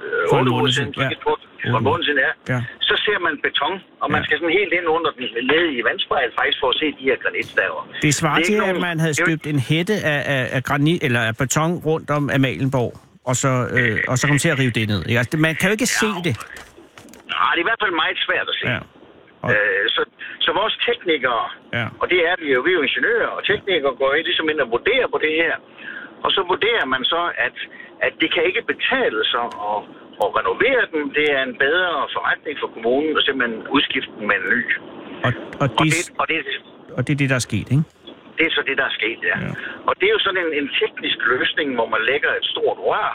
[0.05, 1.17] øh, For en 8 måned uger siden, siden, ja.
[1.17, 1.25] ja.
[1.27, 1.35] for,
[1.73, 2.59] for en måned siden, ja, Ja.
[2.89, 4.25] så ser man beton, og man Ja.
[4.27, 7.17] skal sådan helt ind under den, ned i vandspejl faktisk, for at se de her
[7.25, 7.81] granitstaver.
[8.07, 11.03] Det svarer Det er til, at man havde støbt en hætte af, af, af granit
[11.07, 12.93] eller af beton rundt om Amalienborg,
[13.31, 15.01] og så, øh, og så kom til at rive det ned.
[15.21, 16.35] Altså, man kan jo ikke se det.
[17.39, 18.67] Nej, det er i hvert fald meget svært at se.
[18.75, 18.81] Ja.
[19.45, 20.03] Og, Øh, så,
[20.45, 21.45] så vores teknikere,
[21.79, 21.87] ja.
[22.01, 24.61] og det er vi jo, vi er jo ingeniører, og teknikere går ind, ligesom ind
[24.65, 25.55] og vurderer på det her.
[26.25, 27.57] Og så vurderer man så, at,
[28.07, 29.79] at det kan ikke betale sig at,
[30.23, 31.03] at renovere den.
[31.19, 34.63] Det er en bedre forretning for kommunen at simpelthen udskifte den med en ny.
[35.27, 35.33] Og,
[35.63, 36.39] og, Og det, og det,
[36.97, 37.85] og det er det, der er sket, ikke?
[38.39, 39.21] det er så det, der er sket.
[39.31, 39.37] Ja.
[39.47, 39.53] ja.
[39.89, 43.11] Og det er jo sådan en, en teknisk løsning, hvor man lægger et stort rør,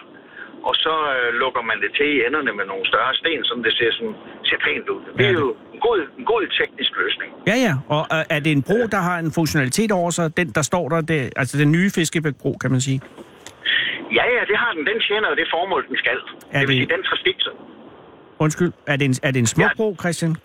[0.67, 3.73] og så øh, lukker man det til i enderne med nogle større sten, så det
[3.79, 4.15] ser, sådan,
[4.49, 5.01] ser pænt ud.
[5.17, 7.29] Det er Ja, jo en god, en god teknisk løsning.
[7.49, 7.73] Ja, ja.
[7.95, 10.37] Og øh, er det en bro, der har en funktionalitet over sig?
[10.37, 12.99] Den, der står der, det, altså den nye Fiskebæk-bro, kan man sige.
[14.17, 14.83] Ja, ja, det har den.
[14.91, 16.17] Den tjener jo det formål, den skal.
[16.51, 17.37] Er det vil det- sige, den trafik.
[18.39, 19.75] Undskyld, er det en, er det en smuk Ja.
[19.77, 20.35] bro, Christian?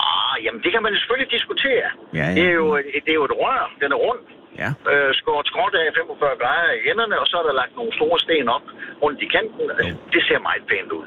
[0.00, 1.86] Ah, jamen, det kan man selvfølgelig diskutere.
[2.14, 2.34] Ja, ja.
[2.34, 4.18] Det, er jo, det er jo et rør, den er rund.
[4.62, 4.70] Ja.
[4.92, 8.18] Øh, skåret skråt af 45 grader i enderne, og så er der lagt nogle store
[8.24, 8.66] sten op
[9.04, 9.64] rundt i kanten.
[9.70, 9.84] Altså,
[10.14, 11.06] det ser meget pænt ud.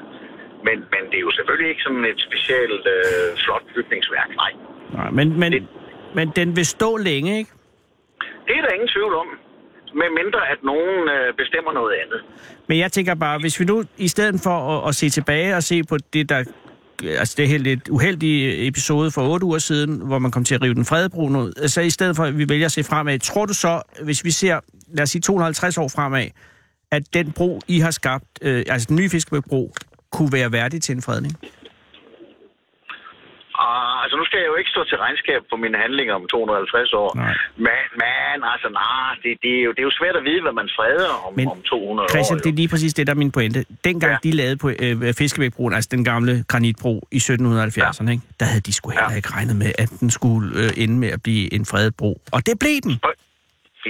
[0.66, 4.52] Men, men det er jo selvfølgelig ikke sådan et specielt øh, flot bygningsværk, nej.
[4.98, 5.66] Nej, men, men, Det-
[6.18, 7.50] men den vil stå længe, ikke?
[8.46, 9.28] Det er der ingen tvivl om.
[10.00, 12.20] Med mindre at nogen øh, bestemmer noget andet.
[12.68, 15.62] Men jeg tænker bare, hvis vi nu i stedet for at, at se tilbage og
[15.62, 16.44] se på det, der
[17.02, 20.44] Øh, altså det her lidt uheldige øh, episode for otte uger siden, hvor man kom
[20.44, 22.84] til at rive den fredebro ud, så i stedet for, at vi vælger at se
[22.84, 24.60] fremad, tror du så, hvis vi ser,
[24.94, 26.26] lad os sige 250 år fremad,
[26.90, 29.74] at den bro, I har skabt, øh, altså den nye Fiskebæk-bro,
[30.12, 31.36] kunne være værdig til en fredning?
[34.02, 37.10] Altså nu skal jeg jo ikke stå til regnskab for mine handlinger om 250 år.
[37.16, 37.34] Nej.
[37.66, 40.54] Men, men altså, nej, det, det, er jo, det er jo svært at vide, hvad
[40.60, 42.42] man freder om, Men, om 200 Christian, år.
[42.44, 43.58] det er lige præcis det, der er min pointe.
[43.88, 44.18] Dengang ja.
[44.24, 44.28] Ja.
[44.30, 48.24] de lavede på øh, Fiskebækbroen, altså den gamle granitbro i 1770'erne, ikke?
[48.40, 49.16] der havde de sgu heller Ja.
[49.16, 52.10] ikke regnet med, at den skulle øh, ende med at blive en fredet bro.
[52.32, 52.94] Og det blev den.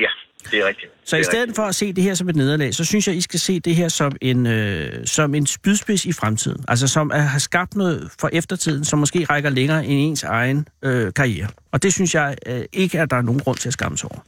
[0.05, 0.11] Ja,
[0.51, 0.93] det er rigtigt.
[1.05, 3.09] Så det i er stedet for at se det her som et nederlag, så synes
[3.09, 6.65] jeg, I skal se det her som en, øh, som en spydspids i fremtiden.
[6.69, 10.69] Altså som at have skabt noget for eftertiden, som måske rækker længere end ens egen
[10.85, 11.49] øh, karriere.
[11.73, 14.11] Og det synes jeg øh, ikke, at der er nogen grund til at skamme sig
[14.13, 14.21] over.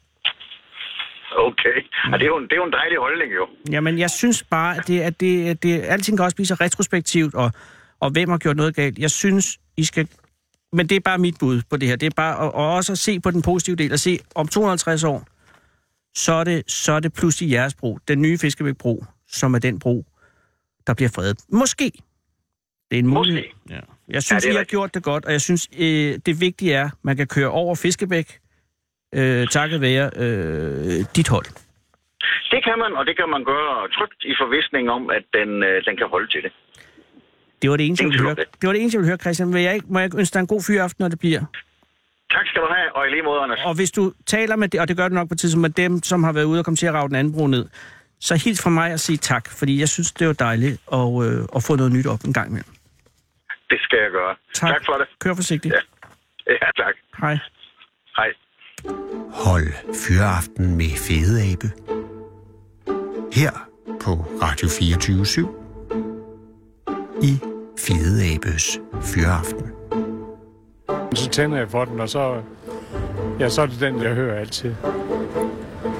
[1.36, 1.76] Okay.
[2.12, 3.46] Og det er, jo en, det er jo en dejlig holdning, jo.
[3.70, 7.34] Jamen, jeg synes bare, at det, at det, det, alting kan også blive så retrospektivt,
[7.34, 7.52] og,
[8.00, 8.98] og hvem har gjort noget galt.
[8.98, 10.08] Jeg synes, I skal...
[10.72, 11.96] Men det er bare mit bud på det her.
[11.96, 14.48] Det er bare at, og også at se på den positive del, og se, om
[14.48, 15.26] 250 år,
[16.14, 19.78] så er det, så er det pludselig jeres bro, den nye Fiskebæk-bro, som er den
[19.78, 20.04] bro,
[20.86, 21.38] der bliver fredet.
[21.48, 21.92] Måske.
[22.90, 23.18] Det er en Måske.
[23.18, 23.44] mulighed.
[23.70, 23.80] Ja.
[24.08, 26.84] Jeg synes, Ja, I har gjort det godt, og jeg synes, øh, det vigtige er,
[26.84, 28.38] at man kan køre over Fiskebæk,
[29.14, 31.46] øh, takket være øh, dit hold.
[32.50, 35.84] Det kan man, og det kan man gøre trygt i forvisning om, at den, øh,
[35.84, 36.52] den kan holde til det.
[37.62, 38.34] Det var det eneste, jeg ville høre.
[38.34, 39.52] Det var det eneste, jeg ville høre, Christian.
[39.54, 41.42] Vil jeg ikke, må jeg ønske dig en god fyraften, når det bliver?
[42.30, 43.58] Tak skal du have, og i lige måde, Anders.
[43.64, 45.70] Og hvis du taler med det, og det gør du nok på et tidspunkt med
[45.70, 47.66] dem, som har været ude og komme til at rave den anden bro ned,
[48.20, 51.44] så hils fra mig og sige tak, fordi jeg synes, det var dejligt at, øh,
[51.56, 52.74] at få noget nyt op en gang imellem.
[53.70, 54.34] Det skal jeg gøre.
[54.54, 54.70] Tak.
[54.70, 55.06] tak for det.
[55.20, 55.74] Kør forsigtigt.
[55.74, 55.80] Ja.
[56.52, 56.94] Ja, tak.
[57.20, 57.38] Hej.
[58.16, 58.30] Hej.
[59.44, 61.68] Hold Fyraften med Fede Abe.
[63.32, 63.52] Her
[64.00, 64.12] på
[64.42, 65.24] Radio 24
[67.22, 67.32] i
[67.78, 68.78] Fede Abes
[69.14, 69.83] Fyraften.
[71.14, 72.42] Så tænder jeg for den, og så,
[73.40, 74.74] ja, så er det den, jeg hører altid.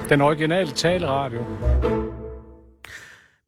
[0.08, 1.44] Den originale taleradio.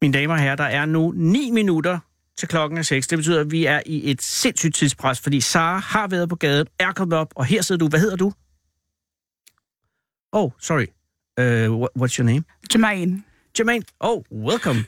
[0.02, 1.98] Mine damer og herrer, der er nu 9 minutter
[2.38, 3.06] til klokken er 6.
[3.06, 6.66] Det betyder, at vi er i et sindssygt tidspres, fordi Sara har været på gaden,
[6.78, 7.88] er kommet op, og her sidder du.
[7.88, 8.32] Hvad hedder du?
[10.32, 10.86] Oh, sorry.
[11.40, 12.44] Uh, what, what's your name?
[12.74, 13.22] Jermaine.
[13.58, 13.84] Jermaine.
[14.00, 14.84] Oh, welcome.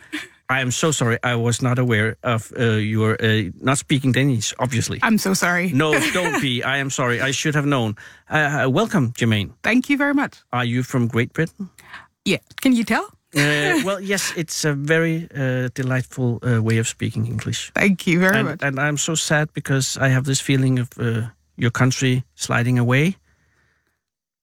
[0.50, 1.18] I am so sorry.
[1.22, 4.98] I was not aware of uh, your uh, not speaking Danish, obviously.
[5.02, 5.72] I'm so sorry.
[5.72, 6.62] no, don't be.
[6.62, 7.20] I am sorry.
[7.20, 7.96] I should have known.
[8.30, 9.52] Uh, welcome, Jermaine.
[9.62, 10.38] Thank you very much.
[10.50, 11.68] Are you from Great Britain?
[12.24, 12.38] Yeah.
[12.62, 13.04] Can you tell?
[13.36, 17.70] Uh, well, yes, it's a very uh, delightful uh, way of speaking English.
[17.74, 18.62] Thank you very and, much.
[18.62, 23.16] And I'm so sad because I have this feeling of uh, your country sliding away.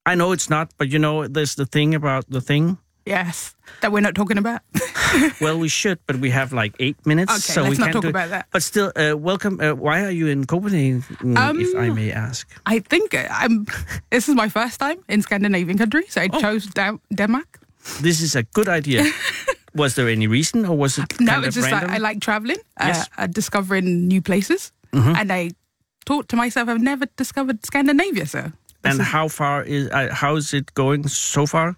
[0.06, 2.78] I know it's not, but you know, there's the thing about the thing.
[3.06, 3.56] Yes.
[3.82, 4.62] That we're not talking about.
[5.42, 7.94] well, we should, but we have like eight minutes, Okay, so let's we not can't
[7.94, 8.10] talk it.
[8.10, 8.48] about that.
[8.52, 9.60] But still, uh, welcome.
[9.62, 12.48] Uh, why are you in Copenhagen, mm, if I Um, may ask?
[12.66, 13.66] I think uh, I'm.
[14.10, 16.40] This is my first time in Scandinavian country, so I Oh.
[16.42, 17.60] chose Dan- Denmark.
[18.02, 19.06] This is a good idea.
[19.76, 21.90] was there any reason, or was it No, it's just random?
[21.92, 23.06] like I like traveling, Yes.
[23.18, 25.14] uh, uh, discovering new places, Mhm.
[25.20, 25.52] and I
[26.08, 28.52] thought to myself, I've never discovered Scandinavia, so.
[28.84, 31.76] and how far is uh, how is it going so far?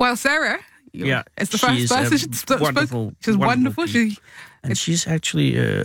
[0.00, 0.58] Well, Sarah,
[0.92, 2.60] Yeah, is the first person she spoke.
[2.60, 3.86] wonderful- She's wonderful.
[3.86, 4.16] She,
[4.64, 5.84] And she's actually, uh,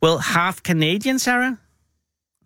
[0.00, 1.58] well, half Canadian, Sarah.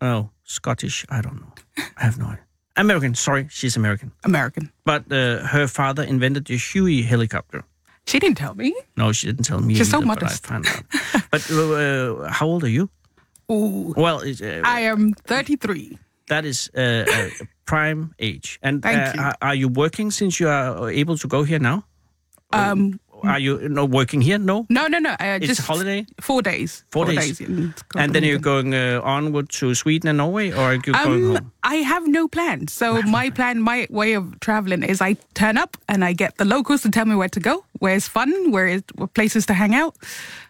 [0.01, 1.05] Oh, Scottish.
[1.09, 1.53] I don't know.
[1.97, 2.45] I have no idea.
[2.75, 3.15] American.
[3.15, 4.11] Sorry, she's American.
[4.23, 4.71] American.
[4.83, 7.63] But uh, her father invented the Huey helicopter.
[8.07, 8.73] She didn't tell me.
[8.97, 9.75] No, she didn't tell me.
[9.75, 10.45] She's so either, but modest.
[10.45, 10.83] I found out.
[11.31, 12.89] but uh, how old are you?
[13.51, 15.97] Ooh, Well, uh, I am 33.
[16.31, 17.29] That is uh,
[17.65, 18.57] prime age.
[18.63, 19.33] And uh.
[19.41, 21.83] Are, you working since you are able to go here now?
[22.53, 24.39] Um, Are you not working here?
[24.39, 24.65] No.
[24.69, 25.11] no, no, no.
[25.11, 26.05] Uh, It's just holiday?
[26.19, 26.83] Four days.
[26.91, 27.39] Four days.
[27.39, 30.95] in And then you're going uh, onward to Sweden and Norway, or are you going
[30.97, 31.51] Um, home?
[31.63, 32.67] I have no plan.
[32.67, 36.45] So my plan, my way of traveling is I turn up and I get the
[36.45, 39.53] locals to tell me where to go, where it's fun, where is where places to
[39.53, 39.93] hang out.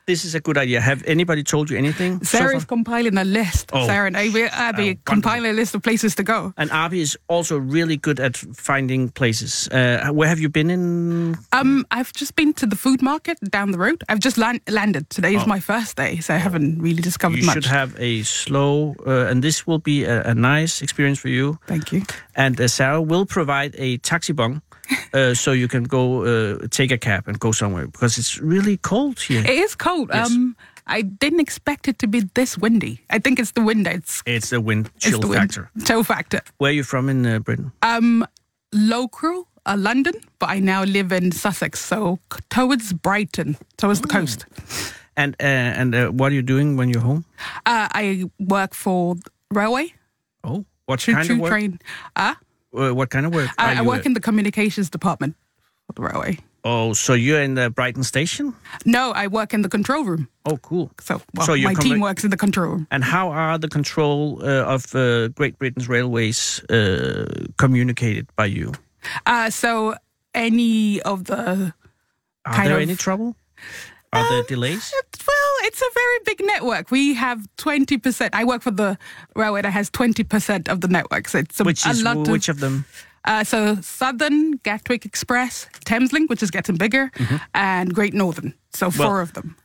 [0.07, 0.81] This is a good idea.
[0.81, 2.23] Have anybody told you anything?
[2.23, 3.69] so Sarah's compiling a list.
[3.71, 5.01] Oh, Sarah and Abby, Abby wonderful.
[5.05, 6.53] compiling a list of places to go.
[6.57, 9.67] And Arby is also really good at finding places.
[9.69, 11.37] Uh, where have you been in?
[11.53, 14.03] Um, I've just been to the food market down the road.
[14.09, 15.09] I've just land- landed.
[15.09, 15.47] Today is Oh.
[15.47, 17.55] my first day, so I haven't really discovered You much.
[17.55, 21.29] You should have a slow, uh, and this will be a, a nice experience for
[21.29, 21.59] you.
[21.67, 22.03] Thank you.
[22.35, 24.61] And uh, Sarah will provide a taxi bong,
[25.13, 28.77] uh, so you can go uh, take a cab and go somewhere because it's really
[28.77, 29.41] cold here.
[29.41, 30.09] It is cold.
[30.13, 30.31] Yes.
[30.31, 30.55] Um,
[30.87, 32.99] I didn't expect it to be this windy.
[33.09, 33.87] I think it's the wind.
[33.87, 35.41] It's, It's the wind chill the wind.
[35.41, 35.69] factor.
[35.85, 36.41] Chill factor.
[36.57, 37.71] Where are you from in uh, Britain?
[37.81, 38.25] Um,
[38.73, 42.19] local, uh, London, but I now live in Sussex, so
[42.49, 44.45] towards Brighton, towards the coast.
[45.15, 47.25] And uh, and uh, what are you doing when you're home?
[47.65, 49.15] Uh, I work for
[49.53, 49.93] railway.
[50.43, 51.51] Oh, what kind of work?
[51.51, 51.79] train.
[52.15, 52.35] Uh,
[52.71, 53.49] what kind of work?
[53.57, 55.35] I, I work uh, in the communications department
[55.87, 56.37] for the railway.
[56.63, 58.53] Oh, so you're in the Brighton station?
[58.85, 60.27] No, I work in the control room.
[60.45, 60.91] Oh, cool.
[60.99, 62.87] So, well, So my team works in the control room.
[62.91, 67.25] And how are the control uh, of uh, Great Britain's railways uh,
[67.57, 68.73] communicated by you?
[69.25, 69.95] Uh, so
[70.35, 71.73] any of the
[72.45, 73.35] Are there of- any trouble?
[74.13, 74.93] Are there delays?
[75.27, 76.91] well, it's a very big network.
[76.91, 78.35] We have twenty percent.
[78.35, 78.97] I work for the
[79.35, 81.29] railway that has twenty percent of the network.
[81.29, 82.57] So it's a, Which a is lot which of.
[82.57, 82.85] of them?
[83.23, 87.11] Uh, so Southern, Gatwick Express, Thameslink, which is getting bigger,
[87.53, 88.53] and Great Northern.
[88.73, 89.13] So four Mm-hmm.
[89.13, 89.55] Well- of them.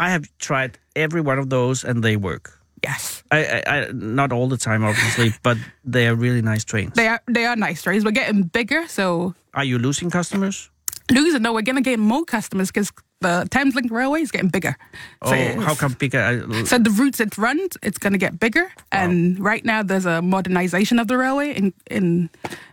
[0.00, 2.52] I have tried every one of those, and they work.
[2.84, 6.92] Yes, I, I, I not all the time, obviously, but they are really nice trains.
[6.94, 8.04] they are they are nice trains.
[8.04, 10.70] We're getting bigger, so Are you losing customers?
[11.10, 11.42] losing.
[11.42, 14.76] No, we're gonna get more customers because the Thameslink Railway is getting bigger.
[15.24, 16.20] So Oh, how come bigger?
[16.22, 18.70] I- So the routes it runs, it's going to get bigger.
[18.92, 22.30] And right now, there's a modernization of the railway in in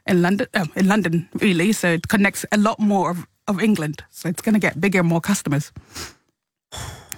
[0.10, 0.48] in London.
[0.54, 1.74] Oh, in London, really.
[1.74, 3.18] So it connects a lot more of,
[3.48, 4.04] of England.
[4.12, 5.72] So it's going to get bigger, more customers.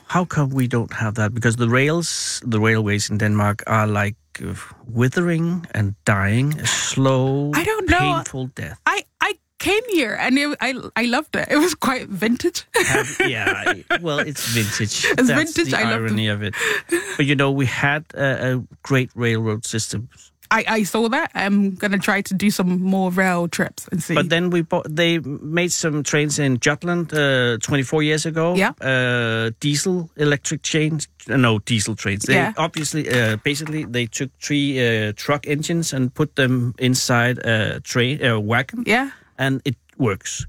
[0.08, 1.34] How come we don't have that?
[1.34, 4.54] Because the rails, the railways in Denmark are like uh,
[4.88, 8.00] withering and dying a slow, I don't know.
[8.00, 8.80] painful death.
[8.86, 11.48] I I came here and it, I I loved it.
[11.50, 12.66] It was quite vintage.
[12.76, 15.06] Have- yeah, well, it's vintage.
[15.06, 16.54] It's That's vintage, the I irony of it.
[17.18, 20.10] But you know, we had a, a great railroad system,
[20.50, 21.32] I, I saw that.
[21.36, 24.14] I'm going to try to do some more rail trips and see.
[24.16, 28.56] but then we bought, they made some trains in Jutland uh, 24 years ago.
[28.56, 28.72] Yeah.
[28.80, 31.08] uh, diesel electric trains.
[31.30, 32.24] Uh, no, diesel trains.
[32.24, 32.54] They Yeah.
[32.56, 38.24] obviously, uh, basically, they took three uh, truck engines and put them inside a train,
[38.24, 38.84] a wagon.
[38.88, 39.10] yeah.
[39.38, 40.46] And it works.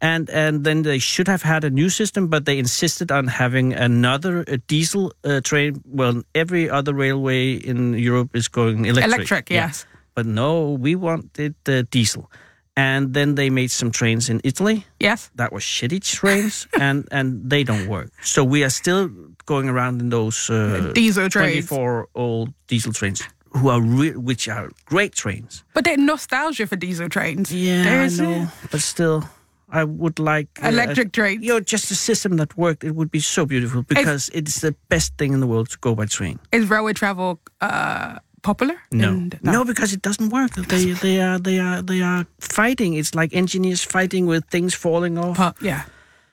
[0.00, 3.74] And and then they should have had a new system, but they insisted on having
[3.74, 5.82] another diesel uh, train.
[5.84, 9.14] Well, every other railway in Europe is going electric.
[9.14, 9.66] Electric, Yeah.
[9.66, 9.86] yes.
[10.14, 12.30] But no, we wanted uh, diesel.
[12.76, 15.30] And then they made some trains in Italy Yes.
[15.34, 18.10] that was shitty trains, and and they don't work.
[18.22, 19.10] So we are still
[19.46, 21.66] going around in those uh, Diesel trains.
[21.68, 23.22] 24 old diesel trains.
[23.58, 25.64] Who are re- which are great trains.
[25.74, 27.52] But they're nostalgia for diesel trains.
[27.52, 29.24] Yeah, There's I know, but still,
[29.68, 31.44] I would like uh, Electric a, trains.
[31.44, 32.84] You know, just a system that worked.
[32.84, 35.94] It would be so beautiful because it's the best thing in the world to go
[35.94, 36.38] by train.
[36.52, 38.76] Is railway travel uh, popular?
[38.92, 39.08] No.
[39.08, 40.54] in- no, because it doesn't work.
[40.54, 42.94] They they are they are they are fighting.
[42.94, 45.54] It's like engineers fighting with things falling off.
[45.60, 45.84] Yeah.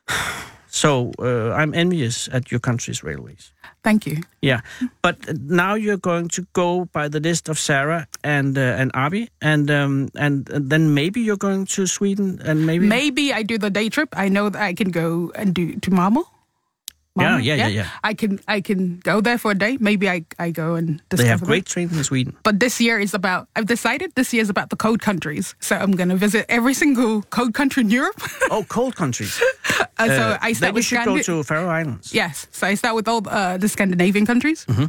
[0.76, 3.54] So uh, I'm envious at your country's railways.
[3.82, 4.24] Thank you.
[4.42, 4.60] Yeah,
[5.02, 9.30] but now you're going to go by the list of Sarah and uh, and Abi,
[9.42, 13.70] and um, and, then maybe you're going to Sweden, and maybe Maybe I do the
[13.70, 14.10] day trip.
[14.18, 16.28] I know that I can go and do to Malmo.
[17.18, 17.88] Yeah, yeah, yeah, yeah.
[18.04, 19.78] I can I can go there for a day.
[19.80, 22.36] Maybe I, I go and discover they have great trains in Sweden.
[22.44, 23.48] But this year is about.
[23.56, 25.56] I've decided this year is about the cold countries.
[25.60, 28.22] So I'm going to visit every single cold country in Europe.
[28.52, 29.42] Oh, cold countries.
[29.98, 32.14] Uh, so Uh, I start then with should go to Faroe Islands.
[32.14, 32.48] Yes.
[32.52, 34.86] So I start with all uh, the Scandinavian countries, Mm-hmm.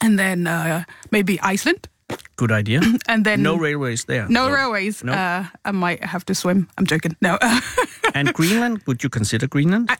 [0.00, 1.88] and then uh, maybe Iceland,
[2.36, 2.80] Good idea.
[3.08, 4.26] and then no railways there.
[4.28, 5.02] no railways.
[5.04, 5.12] No.
[5.12, 6.66] Uh, I might have to swim.
[6.78, 7.16] I'm joking.
[7.20, 7.36] No.
[8.14, 8.80] and Greenland?
[8.86, 9.90] Would you consider Greenland?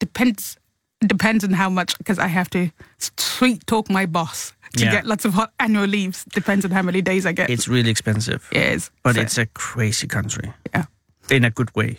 [0.00, 0.56] depends.
[1.02, 2.70] It depends on how much because I have to
[3.18, 4.92] sweet talk my boss to Yeah.
[4.92, 6.24] get lots of hot annual leaves.
[6.34, 7.50] Depends on how many days I get.
[7.50, 8.48] It's really expensive.
[8.52, 10.52] yes, But so it's a crazy country.
[10.74, 10.84] Yeah.
[11.30, 11.98] In a good way.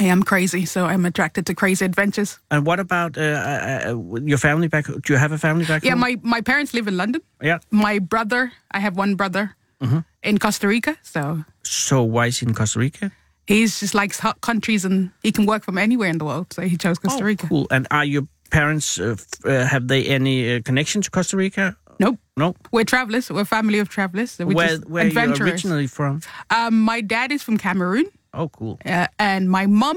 [0.00, 2.38] I am crazy, so I'm attracted to crazy adventures.
[2.50, 4.86] And what about uh, uh, uh, your family back?
[4.86, 6.00] Do you have a family back Yeah, home?
[6.00, 7.20] my my parents live in London.
[7.42, 7.58] Yeah.
[7.70, 10.04] My brother, I have one brother Mhm.
[10.22, 13.10] in Costa Rica, so So why is he in Costa Rica?
[13.48, 16.52] He's just likes hot countries and he can work from anywhere in the world.
[16.52, 17.46] So he chose Costa Rica.
[17.46, 17.66] Oh, Cool.
[17.70, 18.98] And are your parents?
[19.00, 21.76] Uh, uh, have they any uh, connection to Costa Rica?
[22.00, 22.18] Nope.
[22.36, 22.54] No.
[22.72, 23.30] We're travelers.
[23.30, 24.30] We're a family of travelers.
[24.32, 25.50] So we're Where just Where are you adventurers.
[25.50, 26.20] originally from?
[26.50, 28.06] Um, my dad is from Cameroon.
[28.34, 28.78] Oh, cool.
[28.84, 29.96] uh, and my mum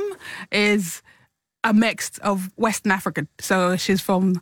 [0.52, 1.02] is
[1.64, 3.28] a mix of Western African.
[3.40, 4.42] So she's from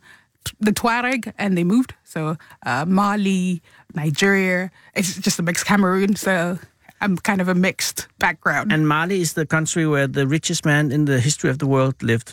[0.60, 1.92] the Tuareg, and they moved.
[2.04, 3.60] So uh, Mali,
[3.94, 4.70] Nigeria.
[4.94, 6.16] It's just a mixed Cameroon.
[6.16, 6.58] So
[7.00, 8.72] I'm kind of a mixed background.
[8.72, 11.94] And Mali is the country where the richest man in the history of the world
[12.02, 12.32] lived.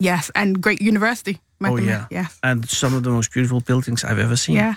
[0.00, 1.38] yes, and great university.
[1.60, 2.06] Oh yeah.
[2.10, 2.38] Yes.
[2.42, 4.56] And some of the most beautiful buildings I've ever seen.
[4.56, 4.74] Yeah.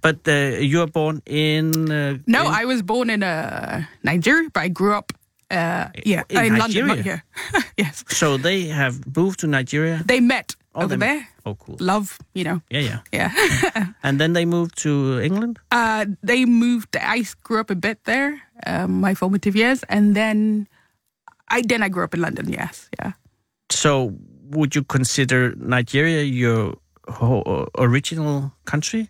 [0.00, 1.90] But uh, you were born in.
[1.90, 5.12] Uh, No, in- I was born in uh, Nigeria, but I grew up.
[5.50, 7.22] Uh, yeah, In in London, Nigeria?
[7.76, 10.02] yes, So they have moved to Nigeria.
[10.06, 11.28] they met Oh, over they- there.
[11.44, 11.76] Oh, cool.
[11.80, 12.60] Love, you know.
[12.70, 13.00] Yeah, yeah.
[13.12, 13.86] Yeah.
[14.02, 15.58] And then they moved to England.
[15.70, 16.96] Uh, they moved.
[16.96, 20.68] I grew up a bit there, um, my formative years, and then
[21.50, 22.48] I then I grew up in London.
[22.52, 23.12] Yes, yeah.
[23.70, 24.12] So
[24.56, 26.74] would you consider Nigeria your
[27.78, 29.08] original country,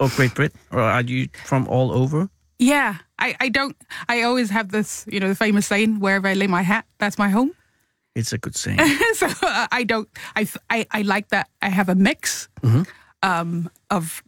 [0.00, 2.28] or Great Britain, or are you from all over?
[2.58, 3.76] Yeah, I, I don't.
[4.08, 7.18] I always have this, you know, the famous saying, "Wherever I lay my hat, that's
[7.18, 7.52] my home."
[8.14, 8.78] It's a good saying.
[9.14, 10.08] so uh, I don't.
[10.36, 11.48] I, I I like that.
[11.62, 12.86] I have a mix Mhm.
[13.22, 14.22] um, of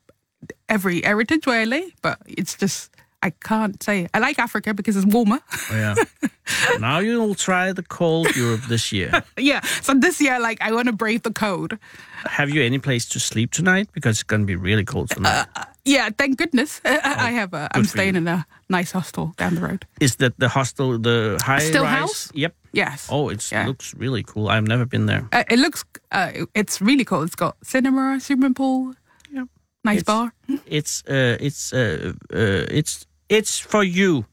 [0.68, 2.90] every heritage where I lay, but it's just
[3.22, 4.08] I can't say.
[4.14, 5.40] I like Africa because it's warmer.
[5.70, 5.94] Oh, yeah.
[6.80, 9.22] now you will try the cold Europe this year.
[9.38, 9.60] yeah.
[9.82, 11.76] So this year, like, I want to brave the cold.
[12.24, 13.88] Have you any place to sleep tonight?
[13.92, 15.46] Because it's going to be really cold tonight.
[15.84, 16.80] Yeah, thank goodness.
[16.84, 17.52] I have.
[17.54, 19.86] A, I'm Oh, staying in a nice hostel down the road.
[20.00, 21.98] Is that the hostel, the high Still rise?
[21.98, 22.30] house?
[22.34, 22.54] Yep.
[22.72, 23.08] Yes.
[23.10, 23.66] Oh, it Yeah.
[23.66, 24.48] looks really cool.
[24.48, 25.28] I've never been there.
[25.32, 25.84] Uh, it looks.
[26.10, 27.22] Uh, it's really cool.
[27.22, 28.94] It's got cinema, swimming pool,
[29.30, 29.44] Yeah.
[29.84, 30.32] nice It's- bar.
[30.66, 34.24] It's uh, it's uh, uh, it's it's for you,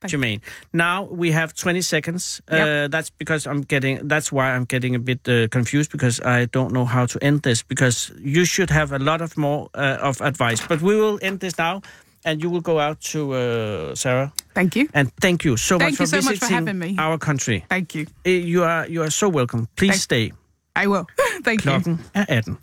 [0.00, 0.40] Thank Jermaine.
[0.72, 2.40] Now we have 20 seconds.
[2.48, 4.08] Uh, That's because I'm getting.
[4.08, 7.42] That's why I'm getting a bit uh, confused because I don't know how to end
[7.42, 7.62] this.
[7.66, 10.66] Because you should have a lot of more uh, of advice.
[10.66, 11.80] But we will end this now,
[12.24, 14.32] and you will go out to uh, Sarah.
[14.54, 14.88] Thank you.
[14.92, 16.94] And thank you so Thank much for you so much for having me.
[16.98, 17.64] our country.
[17.68, 18.06] Thank you.
[18.26, 19.66] Uh, You are you are so welcome.
[19.74, 20.32] Please Thank- stay.
[20.84, 21.04] I will.
[21.44, 21.70] Thank you.
[21.72, 22.56] Klokken er 18.